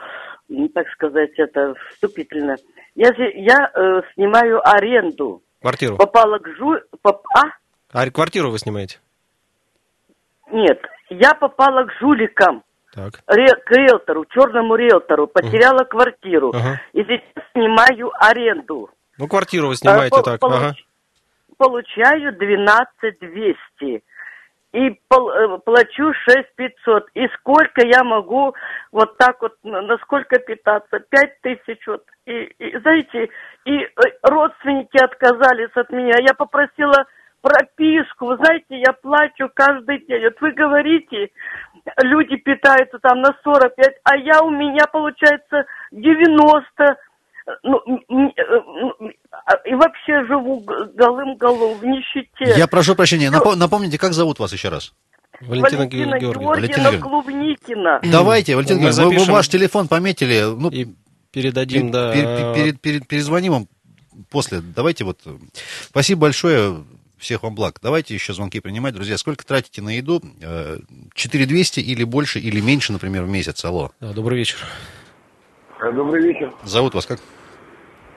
м, 0.49 0.69
так 0.69 0.87
сказать, 0.89 1.31
это 1.37 1.73
вступительно. 1.91 2.55
Я, 2.95 3.09
я 3.35 3.71
э, 3.73 4.01
снимаю 4.13 4.61
аренду. 4.67 5.41
Квартиру. 5.61 5.97
Попала 5.97 6.39
к 6.39 6.47
жу... 6.57 6.77
поп- 7.01 7.25
А? 7.35 7.43
А 7.91 8.09
квартиру 8.11 8.49
вы 8.51 8.59
снимаете? 8.59 8.99
Нет, 10.51 10.81
я 11.09 11.33
попала 11.35 11.85
к 11.85 11.91
жуликам, 11.99 12.63
Так. 12.93 13.21
ре- 13.27 13.55
к 13.65 13.71
риэлтору, 13.71 14.25
черному 14.25 14.75
риэлтору, 14.75 15.27
потеряла 15.27 15.83
квартиру. 15.83 16.49
Ага. 16.55 16.81
И 16.93 17.03
сейчас 17.03 17.21
снимаю 17.53 18.11
аренду. 18.19 18.89
Ну, 19.17 19.27
квартиру 19.27 19.67
вы 19.67 19.75
снимаете 19.75 20.15
А, 20.17 20.23
так. 20.23 20.41
получ- 20.41 20.55
Ага. 20.55 20.75
Получаю 21.57 22.33
12 22.37 23.19
200. 23.19 24.03
И 24.71 24.87
э, 24.87 25.57
плачу 25.65 26.13
6 26.13 26.55
500. 26.55 27.09
И 27.15 27.27
сколько 27.39 27.85
я 27.85 28.03
могу 28.03 28.53
вот 28.91 29.17
так 29.17 29.41
вот, 29.41 29.55
на 29.63 29.81
на 29.81 29.97
сколько 29.97 30.39
питаться? 30.39 30.99
5 30.99 31.41
тысяч 31.41 31.87
вот. 31.87 32.03
И, 32.25 32.43
и, 32.59 32.77
знаете, 32.79 33.29
и 33.65 33.77
э, 33.77 33.89
родственники 34.21 35.03
отказались 35.03 35.71
от 35.75 35.89
меня. 35.89 36.13
Я 36.19 36.35
попросила 36.35 37.05
прописку. 37.41 38.27
Вы 38.27 38.37
знаете, 38.37 38.79
я 38.79 38.93
плачу 38.93 39.49
каждый 39.53 40.05
день. 40.05 40.23
Вот 40.25 40.39
вы 40.41 40.51
говорите, 40.51 41.31
люди 42.03 42.35
питаются 42.35 42.99
там 42.99 43.21
на 43.21 43.33
45, 43.43 44.01
а 44.03 44.17
я 44.17 44.41
у 44.43 44.51
меня 44.51 44.85
получается 44.91 45.65
90. 45.91 46.97
Ну, 47.63 47.81
э, 47.87 48.61
и 49.65 49.73
вообще 49.73 50.25
живу 50.27 50.59
г- 50.61 50.91
голым 50.95 51.35
голом 51.37 51.77
в 51.77 51.85
нищете. 51.85 52.53
Я 52.57 52.67
прошу 52.67 52.95
прощения, 52.95 53.29
напо- 53.31 53.55
напомните, 53.55 53.97
как 53.97 54.13
зовут 54.13 54.39
вас 54.39 54.53
еще 54.53 54.69
раз? 54.69 54.93
Валентина 55.41 55.77
Валентина 55.79 56.19
Георгиевна. 56.19 56.47
Валентина 56.47 56.81
Георгиевна 56.83 57.09
Клубникина. 57.09 57.99
Давайте, 58.03 58.55
Валентин 58.55 58.77
Мы 58.77 58.81
Георгиевич, 58.83 58.99
мы, 58.99 59.05
мы 59.05 59.15
запишем. 59.19 59.33
ваш 59.33 59.47
телефон 59.47 59.87
пометили. 59.87 60.41
Ну, 60.43 60.69
И 60.69 60.87
передадим, 61.31 61.87
пер- 61.87 61.91
да. 61.91 62.13
пер- 62.13 62.55
перед- 62.55 62.81
перед- 62.81 63.07
перезвоним 63.07 63.51
вам 63.53 63.67
после. 64.29 64.59
Давайте 64.61 65.03
вот. 65.05 65.19
э, 65.25 65.31
Спасибо 65.89 66.21
большое. 66.21 66.83
Всех 67.17 67.43
вам 67.43 67.53
благ. 67.53 67.79
Давайте 67.81 68.13
еще 68.13 68.33
звонки 68.33 68.59
принимать. 68.61 68.93
Друзья, 68.93 69.17
сколько 69.17 69.45
тратите 69.45 69.81
на 69.81 69.89
еду? 69.89 70.21
Э, 70.41 70.79
4200 71.15 71.79
или 71.81 72.05
больше, 72.05 72.39
или 72.39 72.61
меньше, 72.61 72.93
например, 72.93 73.23
в 73.23 73.29
месяц? 73.29 73.63
Алло. 73.65 73.91
Да, 73.99 74.13
добрый 74.13 74.37
вечер. 74.37 74.57
Добрый 75.93 76.21
вечер. 76.23 76.53
Зовут 76.63 76.93
вас 76.93 77.05
как? 77.05 77.19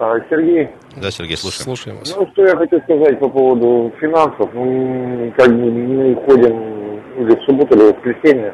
А, 0.03 0.19
Сергей, 0.29 0.69
Да, 0.97 1.13
Сергей, 1.13 1.37
слушаем. 1.37 1.63
Слушаем 1.63 1.99
вас. 1.99 2.17
ну 2.17 2.27
что 2.33 2.43
я 2.43 2.57
хочу 2.57 2.81
сказать 2.81 3.21
по 3.21 3.29
поводу 3.29 3.93
финансов. 4.01 4.51
Ну, 4.53 5.33
Как 5.37 5.49
бы 5.49 5.71
мы 5.71 6.17
ходим 6.27 7.01
или 7.19 7.37
в 7.37 7.43
субботу, 7.45 7.77
или 7.77 7.93
в 7.93 7.95
воскресенье. 7.95 8.53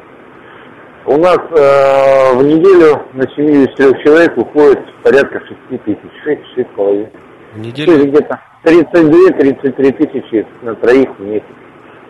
У 1.07 1.17
нас 1.17 1.39
э, 1.39 2.35
в 2.35 2.43
неделю 2.43 3.01
на 3.13 3.23
семью 3.35 3.63
из 3.63 3.75
трех 3.75 3.97
человек 4.03 4.37
уходит 4.37 4.79
порядка 5.01 5.41
6 5.69 5.83
тысяч, 5.85 5.97
6 6.23 6.41
6,5. 6.55 6.67
В 6.75 7.53
То 7.55 7.59
неделю 7.59 7.93
есть 7.93 8.07
где-то 8.09 8.39
32-33 8.65 9.91
тысячи 9.93 10.45
на 10.61 10.75
троих 10.75 11.09
в 11.17 11.21
месяц. 11.23 11.45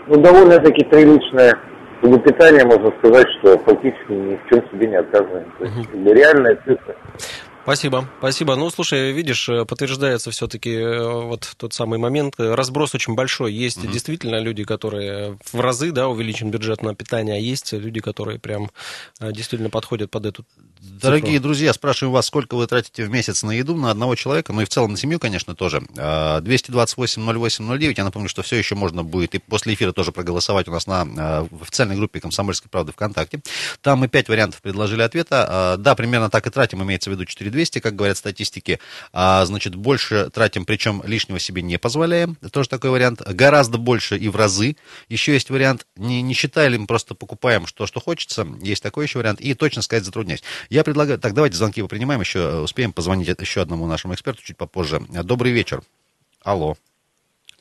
Ну, 0.07 0.17
довольно-таки 0.17 0.83
приличное 0.83 1.53
как 2.01 2.11
бы, 2.11 2.19
питание, 2.19 2.65
можно 2.65 2.91
сказать, 2.99 3.27
что 3.39 3.57
фактически 3.59 4.11
ни 4.11 4.35
в 4.35 4.49
чем 4.49 4.69
себе 4.69 4.87
не 4.87 4.95
отказываем. 4.95 5.45
То 5.59 5.63
есть, 5.63 5.93
бы, 5.93 6.13
реальная 6.13 6.55
цифра. 6.65 6.95
Спасибо, 7.63 8.09
спасибо. 8.17 8.55
Ну, 8.55 8.69
слушай, 8.69 9.11
видишь, 9.11 9.47
э, 9.49 9.65
подтверждается 9.65 10.31
все-таки 10.31 10.75
вот 10.79 11.53
тот 11.57 11.73
самый 11.73 11.99
момент. 11.99 12.35
Э, 12.39 12.55
Разброс 12.55 12.95
очень 12.95 13.15
большой. 13.15 13.53
Есть 13.53 13.87
действительно 13.91 14.39
люди, 14.39 14.63
которые 14.63 15.37
в 15.51 15.59
разы, 15.59 15.91
да, 15.91 16.07
увеличен 16.07 16.49
бюджет 16.49 16.81
на 16.81 16.95
питание, 16.95 17.35
а 17.35 17.39
есть 17.39 17.73
люди, 17.73 17.99
которые 17.99 18.39
прям 18.39 18.71
э, 19.19 19.31
действительно 19.31 19.69
подходят 19.69 20.09
под 20.09 20.25
эту 20.25 20.45
Дорогие 20.81 21.33
цифру. 21.33 21.43
друзья, 21.43 21.73
спрашиваю 21.73 22.13
вас, 22.13 22.27
сколько 22.27 22.55
вы 22.55 22.65
тратите 22.65 23.03
в 23.03 23.09
месяц 23.09 23.43
на 23.43 23.51
еду 23.51 23.75
на 23.75 23.91
одного 23.91 24.15
человека, 24.15 24.53
ну 24.53 24.61
и 24.61 24.65
в 24.65 24.69
целом 24.69 24.91
на 24.91 24.97
семью, 24.97 25.19
конечно, 25.19 25.53
тоже. 25.53 25.83
А, 25.97 26.39
228-08-09, 26.41 27.93
я 27.97 28.03
напомню, 28.05 28.29
что 28.29 28.43
все 28.43 28.55
еще 28.55 28.75
можно 28.75 29.03
будет 29.03 29.35
и 29.35 29.39
после 29.39 29.73
эфира 29.73 29.91
тоже 29.91 30.13
проголосовать 30.13 30.69
у 30.69 30.71
нас 30.71 30.87
на 30.87 31.01
а, 31.01 31.47
в 31.51 31.63
официальной 31.63 31.97
группе 31.97 32.21
«Комсомольской 32.21 32.69
правды» 32.69 32.93
ВКонтакте. 32.93 33.41
Там 33.81 33.99
мы 33.99 34.07
пять 34.07 34.29
вариантов 34.29 34.61
предложили 34.61 35.01
ответа. 35.01 35.45
А, 35.49 35.77
Да, 35.77 35.95
примерно 35.95 36.29
так 36.29 36.47
и 36.47 36.49
тратим, 36.49 36.81
имеется 36.81 37.09
в 37.09 37.13
виду 37.13 37.25
4200, 37.49 37.79
как 37.79 37.95
говорят 37.95 38.17
статистики. 38.17 38.79
А, 39.11 39.45
Значит, 39.45 39.75
больше 39.75 40.29
тратим, 40.29 40.65
причем 40.65 41.01
лишнего 41.05 41.39
себе 41.39 41.61
не 41.61 41.77
позволяем. 41.77 42.35
Тоже 42.51 42.69
такой 42.69 42.91
вариант. 42.91 43.21
Гораздо 43.21 43.77
больше 43.77 44.17
и 44.17 44.29
в 44.29 44.35
разы. 44.35 44.75
Еще 45.07 45.33
есть 45.33 45.49
вариант, 45.49 45.85
не, 45.95 46.21
не 46.21 46.33
считали, 46.33 46.77
мы 46.77 46.87
просто 46.87 47.15
покупаем 47.15 47.67
что, 47.67 47.85
что 47.87 47.99
хочется. 47.99 48.47
Есть 48.61 48.83
такой 48.83 49.05
еще 49.05 49.19
вариант. 49.19 49.41
И 49.41 49.53
точно 49.53 49.81
сказать 49.81 50.05
затрудняюсь. 50.05 50.43
Я 50.69 50.83
предлагаю, 50.83 51.19
так, 51.19 51.33
давайте 51.33 51.57
звонки 51.57 51.81
принимаем, 51.83 52.21
еще 52.21 52.39
э, 52.39 52.59
успеем 52.59 52.93
позвонить 52.93 53.27
еще 53.39 53.61
одному 53.61 53.87
нашему 53.87 54.13
эксперту 54.13 54.41
чуть 54.43 54.57
попозже. 54.57 55.01
Добрый 55.09 55.51
вечер. 55.51 55.81
Алло. 56.43 56.77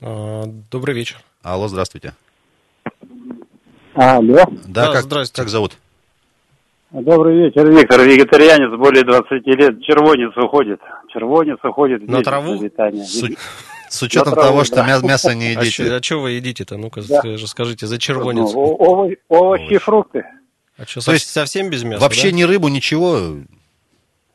А, 0.00 0.44
Добрый 0.70 0.94
вечер. 0.94 1.22
Алло, 1.42 1.68
здравствуйте. 1.68 2.14
Алло. 3.94 4.44
Да, 4.66 4.86
Да, 4.86 4.92
как, 4.92 5.04
здрасте. 5.04 5.34
как 5.34 5.48
зовут? 5.48 5.76
Добрый 6.90 7.36
вечер, 7.36 7.70
Виктор. 7.70 8.00
Вегетарианец 8.00 8.76
более 8.78 9.04
20 9.04 9.46
лет. 9.46 9.82
Червонец 9.82 10.34
уходит. 10.36 10.80
Червонец 11.12 11.58
уходит. 11.62 12.08
На 12.08 12.22
траву? 12.22 12.58
питания. 12.58 13.04
С, 13.04 13.22
с 13.90 14.02
учетом 14.02 14.32
траву, 14.32 14.48
того, 14.48 14.64
что 14.64 14.76
да. 14.76 14.86
мя- 14.86 15.00
мясо 15.06 15.34
не 15.34 15.48
А 15.56 15.60
едите. 15.62 16.00
что 16.02 16.20
вы 16.20 16.30
едите-то? 16.32 16.78
Ну-ка, 16.78 17.02
Да. 17.06 17.18
скажи- 17.20 17.46
скажите, 17.46 17.86
за 17.86 17.96
Ну, 17.96 17.98
червонец. 17.98 18.54
ово- 18.54 18.74
овощи, 18.78 19.18
Овощи. 19.28 19.78
фрукты. 19.78 20.24
А 20.78 20.86
что, 20.86 21.04
То 21.04 21.12
есть 21.12 21.28
совсем 21.28 21.68
без 21.68 21.82
мяса, 21.84 22.00
Вообще 22.02 22.30
да? 22.30 22.36
ни 22.36 22.42
рыбу, 22.44 22.68
ничего. 22.68 23.18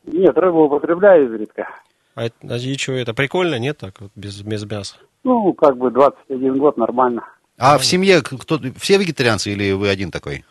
Нет, 0.06 0.38
рыбу 0.38 0.66
употребляю 0.66 1.26
изредка. 1.34 1.68
А, 2.14 2.26
это- 2.26 2.36
а 2.48 2.58
и 2.58 2.78
чё, 2.78 2.94
это 2.94 3.16
прикольно, 3.16 3.58
нет, 3.58 3.78
так 3.80 4.00
вот, 4.00 4.12
без, 4.16 4.40
без 4.44 4.64
мяса? 4.70 4.98
Ну, 5.24 5.54
как 5.54 5.78
бы 5.78 5.90
21 5.90 6.58
год, 6.60 6.78
нормально. 6.78 7.24
А 7.58 7.78
в 7.80 7.86
семье 7.86 8.22
кто 8.22 8.60
все 8.78 8.98
вегетарианцы 8.98 9.52
или 9.52 9.72
вы 9.72 9.90
один 9.90 10.12
такой? 10.12 10.44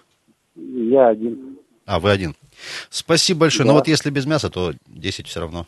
Я 0.56 1.08
один. 1.08 1.58
А, 1.86 1.98
вы 2.00 2.10
один. 2.10 2.34
Спасибо 2.90 3.40
большое. 3.40 3.66
Но 3.66 3.72
Да. 3.72 3.78
вот 3.80 3.88
если 3.88 4.10
без 4.10 4.24
мяса, 4.26 4.50
то 4.50 4.72
10 4.86 5.26
все 5.26 5.40
равно 5.40 5.66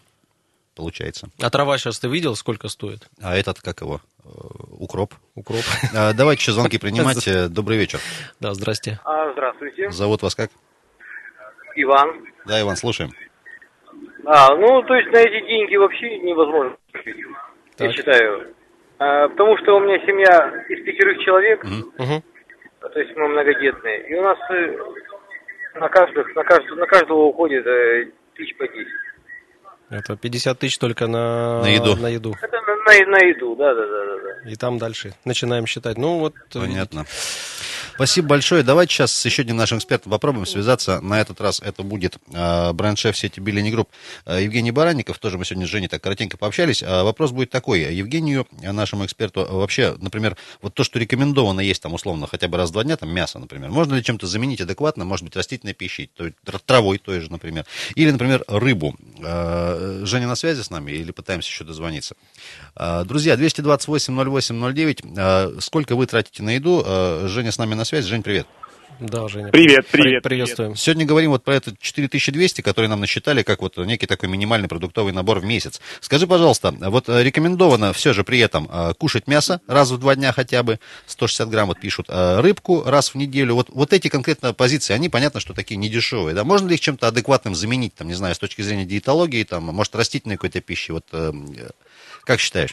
получается. 0.77 1.29
А 1.40 1.50
трава 1.50 1.77
сейчас 1.79 1.98
ты 1.98 2.09
видел, 2.09 2.35
сколько 2.37 2.68
стоит? 2.68 3.09
А 3.22 3.37
этот, 3.37 3.61
как 3.61 3.81
его? 3.81 4.00
Э, 4.24 4.29
Укроп. 4.79 5.14
Укроп. 5.35 5.62
А, 5.94 6.12
Давайте 6.12 6.40
еще 6.42 6.53
звонки 6.53 6.79
принимать. 6.79 7.27
Э, 7.29 7.48
Добрый 7.48 7.79
вечер. 7.79 7.98
Да, 8.40 8.55
здрасте. 8.55 9.00
А, 9.05 9.33
здравствуйте, 9.33 9.90
Зовут 9.90 10.22
вас 10.22 10.35
как? 10.35 10.50
Иван. 11.77 12.24
Да, 12.46 12.61
Иван, 12.61 12.77
слушаем. 12.77 13.11
А, 14.27 14.55
ну, 14.57 14.83
то 14.83 14.94
есть 14.94 15.11
на 15.12 15.18
эти 15.18 15.46
деньги 15.46 15.77
вообще 15.77 16.18
невозможно 16.20 16.77
жить, 17.05 17.16
я 17.79 17.87
Так. 17.88 17.92
считаю. 17.96 18.55
А, 18.98 19.29
потому 19.29 19.59
что 19.59 19.77
у 19.77 19.81
меня 19.81 19.98
семья 20.07 20.64
из 20.68 20.85
пятерых 20.85 21.18
человек, 21.24 21.64
Мгм. 21.64 22.22
то 22.81 22.98
есть 23.00 23.14
мы 23.16 23.29
многодетные, 23.29 24.09
и 24.09 24.14
у 24.14 24.22
нас 24.22 24.38
э, 24.50 24.77
на 25.74 25.88
каждых, 25.88 26.34
на 26.34 26.44
каждого, 26.44 26.76
на 26.76 26.87
каждого 26.87 27.22
уходит 27.24 27.66
э, 27.66 28.10
тысяч 28.37 28.56
по 28.56 28.66
10. 28.66 28.87
Это 29.90 30.16
50 30.16 30.58
тысяч 30.58 30.78
только 30.78 31.06
на, 31.06 31.62
На 31.62 31.68
еду. 31.68 31.96
на 31.96 32.08
еду. 32.08 32.34
Это 32.40 32.56
на, 32.60 32.76
на, 32.76 33.10
на 33.10 33.26
еду, 33.26 33.54
да, 33.56 33.74
да, 33.74 33.87
да, 33.87 34.04
да, 34.06 34.16
да. 34.44 34.50
И 34.50 34.56
там 34.56 34.78
дальше 34.78 35.14
начинаем 35.24 35.66
считать. 35.66 35.98
Ну 35.98 36.18
вот, 36.18 36.34
Понятно. 36.52 37.04
Спасибо 37.94 38.26
большое. 38.26 38.64
Давайте 38.64 38.92
сейчас 38.92 39.12
с 39.12 39.24
еще 39.24 39.42
одним 39.42 39.57
нашим 39.57 39.78
экспертом 39.78 40.11
попробуем 40.11 40.46
связаться. 40.46 41.00
На 41.00 41.20
этот 41.20 41.40
раз 41.40 41.61
это 41.61 41.85
будет 41.85 42.18
э, 42.33 42.72
бренд-шеф 42.72 43.16
сети 43.16 43.38
Bellini 43.38 43.70
Group 43.70 43.88
э, 44.26 44.42
Евгений 44.42 44.72
Баранников. 44.72 45.18
Тоже 45.20 45.38
мы 45.38 45.44
сегодня 45.44 45.64
с 45.64 45.70
Женей 45.70 45.87
так 45.87 46.02
коротенько 46.02 46.37
пообщались. 46.37 46.83
А 46.83 47.04
вопрос 47.04 47.30
будет 47.30 47.50
такой. 47.50 47.94
Евгению, 47.94 48.48
э, 48.62 48.72
нашему 48.72 49.04
эксперту, 49.07 49.42
э, 49.42 49.52
вообще, 49.52 49.94
например, 50.00 50.37
вот 50.61 50.74
то, 50.74 50.83
что 50.83 50.98
рекомендовано 50.98 51.61
есть 51.61 51.83
там 51.83 51.94
условно 51.94 52.26
хотя 52.26 52.48
бы 52.48 52.57
раз 52.57 52.70
в 52.70 52.72
два 52.72 52.83
дня, 52.83 52.96
там 52.96 53.14
мясо, 53.14 53.38
например, 53.38 53.70
можно 53.70 53.94
ли 53.94 54.02
чем-то 54.02 54.26
заменить 54.26 54.61
адекватно, 54.61 55.04
может 55.04 55.24
быть, 55.24 55.37
растительной 55.37 55.74
пищей, 55.74 56.11
травой 56.66 56.98
той 56.98 57.20
же, 57.20 57.30
например. 57.30 57.64
Или, 57.94 58.11
например, 58.11 58.42
рыбу. 58.48 58.96
Э, 59.22 60.00
Женя 60.04 60.26
на 60.26 60.35
связи 60.35 60.62
с 60.62 60.70
нами 60.70 60.90
или 60.90 61.12
пытаемся 61.12 61.48
еще 61.48 61.62
дозвониться? 61.62 62.16
Э, 62.74 63.04
Друзья, 63.04 63.37
228-08-09. 63.37 65.14
Э, 65.16 65.61
Сколько 65.61 65.94
вы 65.94 66.07
тратите 66.07 66.42
на 66.42 66.57
еду? 66.57 66.83
Э, 66.85 67.26
Женя 67.28 67.52
с 67.52 67.59
нами 67.59 67.74
на 67.74 67.84
связи. 67.85 68.09
Жень, 68.09 68.23
привет. 68.23 68.47
Да, 69.01 69.29
Женя. 69.29 69.51
Привет, 69.51 69.87
При- 69.88 70.03
привет, 70.03 70.23
Приветствуем. 70.23 70.77
Сегодня 70.77 71.05
говорим 71.05 71.31
вот 71.31 71.42
про 71.42 71.55
этот 71.57 71.79
4200, 71.81 72.61
который 72.61 72.87
нам 72.87 73.01
насчитали, 73.01 73.42
как 73.42 73.61
вот 73.61 73.77
некий 73.79 74.07
такой 74.07 74.29
минимальный 74.29 74.68
продуктовый 74.68 75.12
набор 75.12 75.40
в 75.40 75.44
месяц. 75.44 75.81
Скажи, 76.01 76.27
пожалуйста, 76.27 76.70
вот 76.70 77.09
э, 77.09 77.23
рекомендовано 77.23 77.92
все 77.92 78.12
же 78.12 78.25
при 78.25 78.38
этом 78.38 78.68
э, 78.70 78.94
кушать 78.94 79.27
мясо 79.27 79.61
раз 79.66 79.90
в 79.90 79.99
два 79.99 80.14
дня 80.14 80.33
хотя 80.33 80.62
бы, 80.62 80.79
160 81.07 81.49
грамм 81.49 81.68
вот 81.68 81.81
пишут, 81.81 82.07
э, 82.09 82.40
рыбку 82.40 82.85
раз 82.87 83.11
в 83.11 83.14
неделю. 83.16 83.55
Вот, 83.55 83.68
вот 83.70 83.92
эти 83.92 84.09
конкретно 84.09 84.55
позиции, 84.55 84.94
они 84.94 85.09
понятно, 85.09 85.40
что 85.40 85.55
такие 85.55 85.77
недешевые. 85.77 86.35
Да? 86.35 86.44
Можно 86.44 86.68
ли 86.68 86.75
их 86.75 86.81
чем-то 86.81 87.09
адекватным 87.09 87.55
заменить, 87.55 87.94
там, 87.94 88.09
не 88.09 88.14
знаю, 88.14 88.35
с 88.35 88.38
точки 88.38 88.62
зрения 88.62 88.85
диетологии, 88.85 89.42
там, 89.42 89.64
может, 89.64 89.94
растительной 89.97 90.37
какой-то 90.37 90.61
пищи? 90.61 90.92
Вот, 90.92 91.05
э, 91.12 91.33
э, 91.57 91.70
как 92.25 92.38
считаешь? 92.40 92.73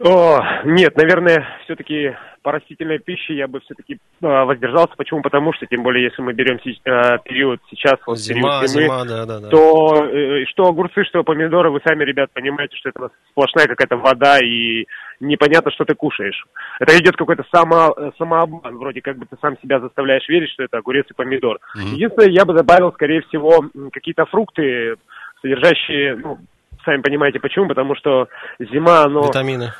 О, 0.00 0.40
нет, 0.64 0.96
наверное, 0.96 1.46
все-таки 1.64 2.16
по 2.42 2.50
растительной 2.50 2.98
пище 2.98 3.34
я 3.34 3.46
бы 3.46 3.60
все-таки 3.60 3.98
воздержался. 4.20 4.92
Почему? 4.96 5.22
Потому 5.22 5.52
что, 5.54 5.66
тем 5.66 5.82
более, 5.82 6.04
если 6.04 6.20
мы 6.20 6.32
берем 6.32 6.60
се- 6.60 6.78
э, 6.84 7.18
период 7.24 7.60
сейчас, 7.70 7.94
вот 8.06 8.18
Зима, 8.18 8.58
период 8.60 8.70
зимы, 8.70 8.84
зима, 8.84 9.04
да, 9.04 9.24
да, 9.24 9.40
да. 9.40 9.48
то 9.48 10.04
э, 10.04 10.44
что 10.46 10.64
огурцы, 10.64 11.04
что 11.04 11.22
помидоры, 11.22 11.70
вы 11.70 11.80
сами, 11.86 12.04
ребят, 12.04 12.30
понимаете, 12.34 12.76
что 12.76 12.88
это 12.88 13.10
сплошная 13.30 13.66
какая-то 13.66 13.96
вода 13.96 14.38
и 14.40 14.84
непонятно, 15.20 15.70
что 15.70 15.84
ты 15.84 15.94
кушаешь. 15.94 16.44
Это 16.80 16.98
идет 16.98 17.16
какой-то 17.16 17.44
само, 17.54 17.94
э, 17.96 18.10
самообман, 18.18 18.76
вроде 18.76 19.00
как 19.00 19.16
бы 19.16 19.26
ты 19.26 19.36
сам 19.40 19.56
себя 19.62 19.78
заставляешь 19.78 20.28
верить, 20.28 20.50
что 20.50 20.64
это 20.64 20.78
огурец 20.78 21.06
и 21.08 21.14
помидор. 21.14 21.60
Единственное, 21.94 22.30
я 22.30 22.44
бы 22.44 22.52
добавил, 22.52 22.92
скорее 22.92 23.22
всего, 23.22 23.64
какие-то 23.92 24.26
фрукты, 24.26 24.96
содержащие, 25.40 26.16
ну, 26.16 26.38
сами 26.84 27.02
понимаете 27.02 27.40
почему, 27.40 27.68
потому 27.68 27.94
что 27.96 28.28
зима, 28.58 29.02
оно... 29.04 29.26
Витамины. 29.26 29.72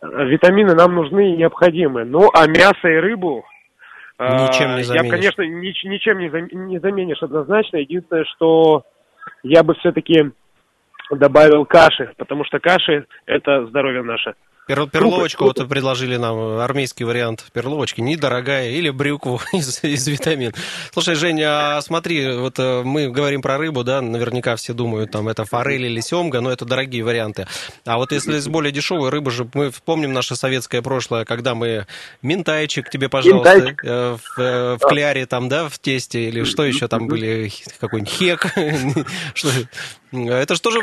Э, 0.00 0.24
Витамины 0.26 0.74
нам 0.74 0.94
нужны 0.94 1.32
и 1.32 1.36
необходимы. 1.36 2.04
Ну, 2.04 2.30
а 2.34 2.46
мясо 2.46 2.88
и 2.88 2.96
рыбу... 2.96 3.44
э, 4.18 4.24
Ничем 4.24 4.76
не 4.76 4.82
Я, 4.82 5.10
конечно, 5.10 5.42
нич- 5.42 5.84
ничем 5.88 6.18
не, 6.18 6.28
зам- 6.28 6.48
не 6.52 6.78
заменишь 6.78 7.22
однозначно. 7.22 7.78
Единственное, 7.78 8.24
что 8.24 8.84
я 9.42 9.62
бы 9.62 9.74
все-таки 9.74 10.30
добавил 11.10 11.64
каши, 11.64 12.12
потому 12.16 12.44
что 12.44 12.58
каши– 12.58 13.06
это 13.26 13.66
здоровье 13.66 14.02
наше. 14.02 14.34
Пер- 14.68 14.88
перловочку 14.88 15.44
вот 15.44 15.68
предложили 15.68 16.16
нам, 16.16 16.58
армейский 16.58 17.04
вариант 17.04 17.46
перловочки, 17.52 18.00
недорогая, 18.00 18.70
или 18.70 18.90
брюкву 18.90 19.40
из, 19.52 19.82
из 19.82 20.06
витамин. 20.06 20.52
Слушай, 20.92 21.14
Женя, 21.14 21.78
а 21.78 21.80
смотри, 21.80 22.32
вот 22.36 22.58
э, 22.58 22.82
мы 22.84 23.08
говорим 23.08 23.40
про 23.42 23.56
рыбу, 23.58 23.82
да, 23.82 24.00
наверняка 24.02 24.56
все 24.56 24.74
думают, 24.74 25.10
там, 25.10 25.28
это 25.28 25.44
форель 25.44 25.86
или 25.86 26.00
семга, 26.00 26.40
но 26.40 26.50
это 26.52 26.64
дорогие 26.64 27.02
варианты. 27.02 27.46
А 27.86 27.96
вот 27.96 28.12
если 28.12 28.36
из 28.36 28.46
более 28.46 28.70
дешевой 28.70 29.08
рыбы 29.10 29.30
же, 29.30 29.48
мы 29.54 29.70
вспомним 29.70 30.12
наше 30.12 30.36
советское 30.36 30.82
прошлое, 30.82 31.24
когда 31.24 31.54
мы 31.54 31.86
ментайчик 32.22 32.90
тебе, 32.90 33.08
пожалуйста, 33.08 33.56
Ментайчик. 33.56 33.84
э, 33.84 34.16
в, 34.36 34.38
э, 34.40 34.76
в 34.76 34.86
кляре 34.86 35.26
там, 35.26 35.48
да, 35.48 35.68
в 35.68 35.78
тесте, 35.78 36.28
или 36.28 36.44
что 36.44 36.64
еще 36.64 36.88
там 36.88 37.06
были, 37.06 37.50
какой-нибудь 37.80 38.12
хек. 38.12 38.46
Что- 39.34 39.48
Это 40.12 40.54
же 40.54 40.60
тоже 40.60 40.80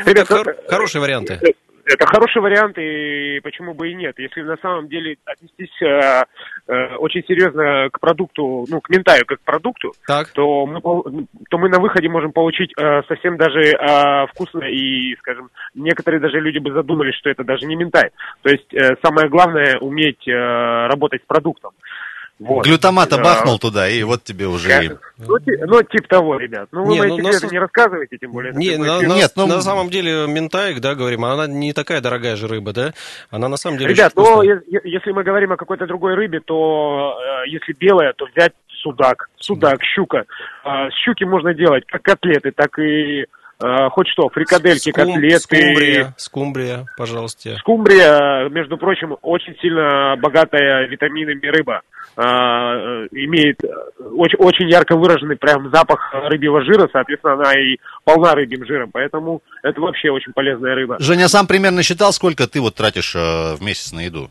хорошие 0.68 1.02
варианты. 1.02 1.40
Это 1.86 2.08
хороший 2.08 2.42
вариант, 2.42 2.78
и 2.80 3.40
почему 3.42 3.76
бы 3.76 3.92
и 3.92 3.94
нет. 3.94 4.18
Если 4.18 4.42
на 4.42 4.58
самом 4.58 4.88
деле 4.88 5.18
отнестись 5.24 5.82
э, 5.84 6.24
э, 6.68 6.96
очень 6.96 7.24
серьезно 7.28 7.90
к 7.92 8.00
продукту, 8.00 8.66
ну, 8.68 8.82
к 8.82 8.90
ментаю 8.90 9.24
как 9.28 9.40
к 9.40 9.44
продукту, 9.44 9.92
Так. 10.08 10.30
то 10.30 10.66
мы, 10.66 10.82
то 10.82 11.58
мы 11.60 11.70
на 11.70 11.80
выходе 11.80 12.10
можем 12.10 12.32
получить 12.32 12.74
э, 12.76 13.04
совсем 13.08 13.38
даже 13.38 13.60
э, 13.62 14.28
вкусно, 14.34 14.64
и, 14.66 15.16
скажем, 15.18 15.50
некоторые 15.76 16.20
даже 16.20 16.40
люди 16.40 16.58
бы 16.58 16.72
задумались, 16.72 17.16
что 17.16 17.30
это 17.30 17.44
даже 17.44 17.68
не 17.68 17.76
ментай. 17.76 18.10
То 18.42 18.50
есть 18.50 18.74
э, 18.74 18.96
самое 19.04 19.30
главное 19.30 19.78
уметь 19.80 20.28
э, 20.28 20.32
работать 20.32 21.22
с 21.22 21.26
продуктом. 21.28 21.72
Вот. 22.38 22.66
Глютамата 22.66 23.18
бахнул 23.18 23.58
туда, 23.60 23.88
и 23.88 24.04
вот 24.04 24.24
тебе 24.24 24.46
уже... 24.48 24.68
и- 24.86 24.90
Ну, 25.18 25.40
ти- 25.40 25.58
ну, 25.66 25.82
типа 25.84 26.08
того, 26.10 26.38
ребят. 26.38 26.68
Ну, 26.74 26.84
вы 26.84 26.94
Не, 26.94 27.00
мои 27.00 27.10
ну, 27.12 27.18
секреты 27.18 27.44
на 27.44 27.50
с- 27.50 27.52
не 27.54 27.60
рассказывайте, 27.60 28.18
тем 28.18 28.32
более. 28.34 28.52
Не, 28.54 28.78
на, 28.78 29.00
на- 29.02 29.16
Нет, 29.16 29.32
ну- 29.38 29.48
на 29.48 29.62
самом 29.62 29.90
деле 29.90 30.28
ментаик, 30.28 30.82
да, 30.82 30.96
говорим, 30.96 31.24
она 31.24 31.48
не 31.48 31.72
такая 31.72 32.02
дорогая 32.02 32.36
же 32.36 32.48
рыба, 32.48 32.74
да? 32.74 32.94
Она 33.30 33.48
на 33.48 33.56
самом 33.56 33.78
деле 33.78 33.94
Ребят, 33.94 34.12
но 34.18 34.44
е- 34.44 34.62
если 34.84 35.12
мы 35.12 35.24
говорим 35.24 35.54
о 35.54 35.58
какой-то 35.58 35.88
другой 35.88 36.16
рыбе, 36.16 36.42
то 36.42 37.18
э, 37.46 37.50
если 37.50 37.72
белая, 37.72 38.12
то 38.12 38.26
взять 38.26 38.52
судак, 38.82 39.30
судак, 39.38 39.82
щука. 39.84 40.26
А, 40.66 40.90
с 40.90 40.94
щуки 40.94 41.24
можно 41.24 41.54
делать 41.54 41.86
как 41.88 42.02
котлеты, 42.02 42.52
так 42.52 42.78
и 42.80 43.26
э, 43.62 43.90
хоть 43.90 44.08
что, 44.10 44.30
фрикадельки, 44.30 44.90
Скум- 44.90 45.14
котлеты. 45.14 45.40
Скумбрия, 45.40 46.14
скумбрия, 46.18 46.86
пожалуйста. 46.98 47.56
Скумбрия, 47.58 48.50
между 48.50 48.78
прочим, 48.78 49.18
очень 49.22 49.56
сильно 49.62 50.16
богатая 50.18 50.88
витаминами 50.88 51.46
рыба. 51.48 51.82
А, 52.18 52.76
э, 52.76 53.08
имеет 53.12 53.62
э, 53.64 53.68
очень, 54.16 54.38
очень 54.38 54.70
ярко 54.70 54.96
выраженный 54.96 55.36
прям 55.36 55.70
запах 55.70 56.14
рыбьего 56.14 56.64
жира, 56.64 56.88
соответственно, 56.92 57.34
она 57.34 57.54
и 57.54 57.78
полна 58.06 58.34
рыбьим 58.34 58.66
жиром, 58.66 58.90
поэтому 58.94 59.42
это 59.64 59.82
вообще 59.82 60.12
очень 60.12 60.32
полезная 60.32 60.76
рыба. 60.76 60.96
Женя 61.00 61.28
сам 61.28 61.46
примерно 61.46 61.84
считал, 61.84 62.14
сколько 62.14 62.48
ты 62.48 62.62
вот 62.62 62.76
тратишь 62.76 63.16
э, 63.16 63.56
в 63.56 63.62
месяц 63.62 63.92
на 63.92 64.02
еду? 64.02 64.30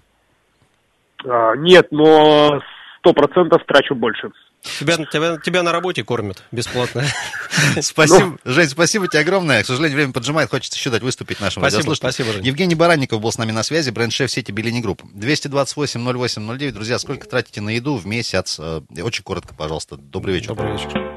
А, 1.26 1.54
нет, 1.56 1.88
но 1.90 2.62
сто 3.00 3.12
процентов 3.12 3.62
трачу 3.66 3.94
больше. 3.94 4.30
Тебя, 4.64 4.96
тебя, 4.96 5.38
тебя 5.38 5.62
на 5.62 5.72
работе 5.72 6.02
кормят 6.02 6.42
бесплатно. 6.50 7.04
Спасибо, 7.80 8.38
Жень, 8.44 8.68
спасибо 8.68 9.06
тебе 9.08 9.20
огромное. 9.20 9.62
К 9.62 9.66
сожалению, 9.66 9.96
время 9.96 10.12
поджимает, 10.12 10.50
хочется 10.50 10.78
еще 10.78 10.90
дать 10.90 11.02
выступить 11.02 11.38
нашим 11.40 11.62
Спасибо, 11.62 11.94
спасибо, 11.94 12.32
Жень. 12.32 12.44
Евгений 12.46 12.74
Баранников 12.74 13.20
был 13.20 13.30
с 13.30 13.38
нами 13.38 13.52
на 13.52 13.62
связи, 13.62 13.90
бренд-шеф 13.90 14.30
сети 14.30 14.52
Bellini 14.52 14.80
Group. 14.80 15.02
228-08-09. 15.14 16.72
Друзья, 16.72 16.98
сколько 16.98 17.28
тратите 17.28 17.60
на 17.60 17.70
еду 17.70 17.96
в 17.96 18.06
месяц? 18.06 18.56
Э, 18.58 18.80
Очень 19.02 19.22
коротко, 19.22 19.54
пожалуйста. 19.54 19.96
Добрый 19.96 20.34
вечер. 20.36 20.48
Добрый 20.48 20.72
вечер. 20.72 21.14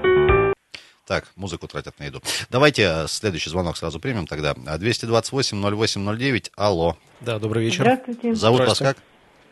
Так, 1.08 1.28
музыку 1.38 1.68
тратят 1.70 1.98
на 2.00 2.04
еду. 2.04 2.22
Давайте 2.50 2.84
э, 2.84 3.08
следующий 3.08 3.50
звонок 3.50 3.78
сразу 3.78 3.98
примем 4.00 4.28
тогда. 4.28 4.56
А, 4.66 4.78
228-08-09. 4.78 6.52
Алло. 6.58 6.98
Да, 7.22 7.40
добрый 7.40 7.64
вечер. 7.64 7.84
Здравствуйте. 7.84 8.36
Зовут 8.36 8.68
вас 8.68 8.80
как? 8.80 8.98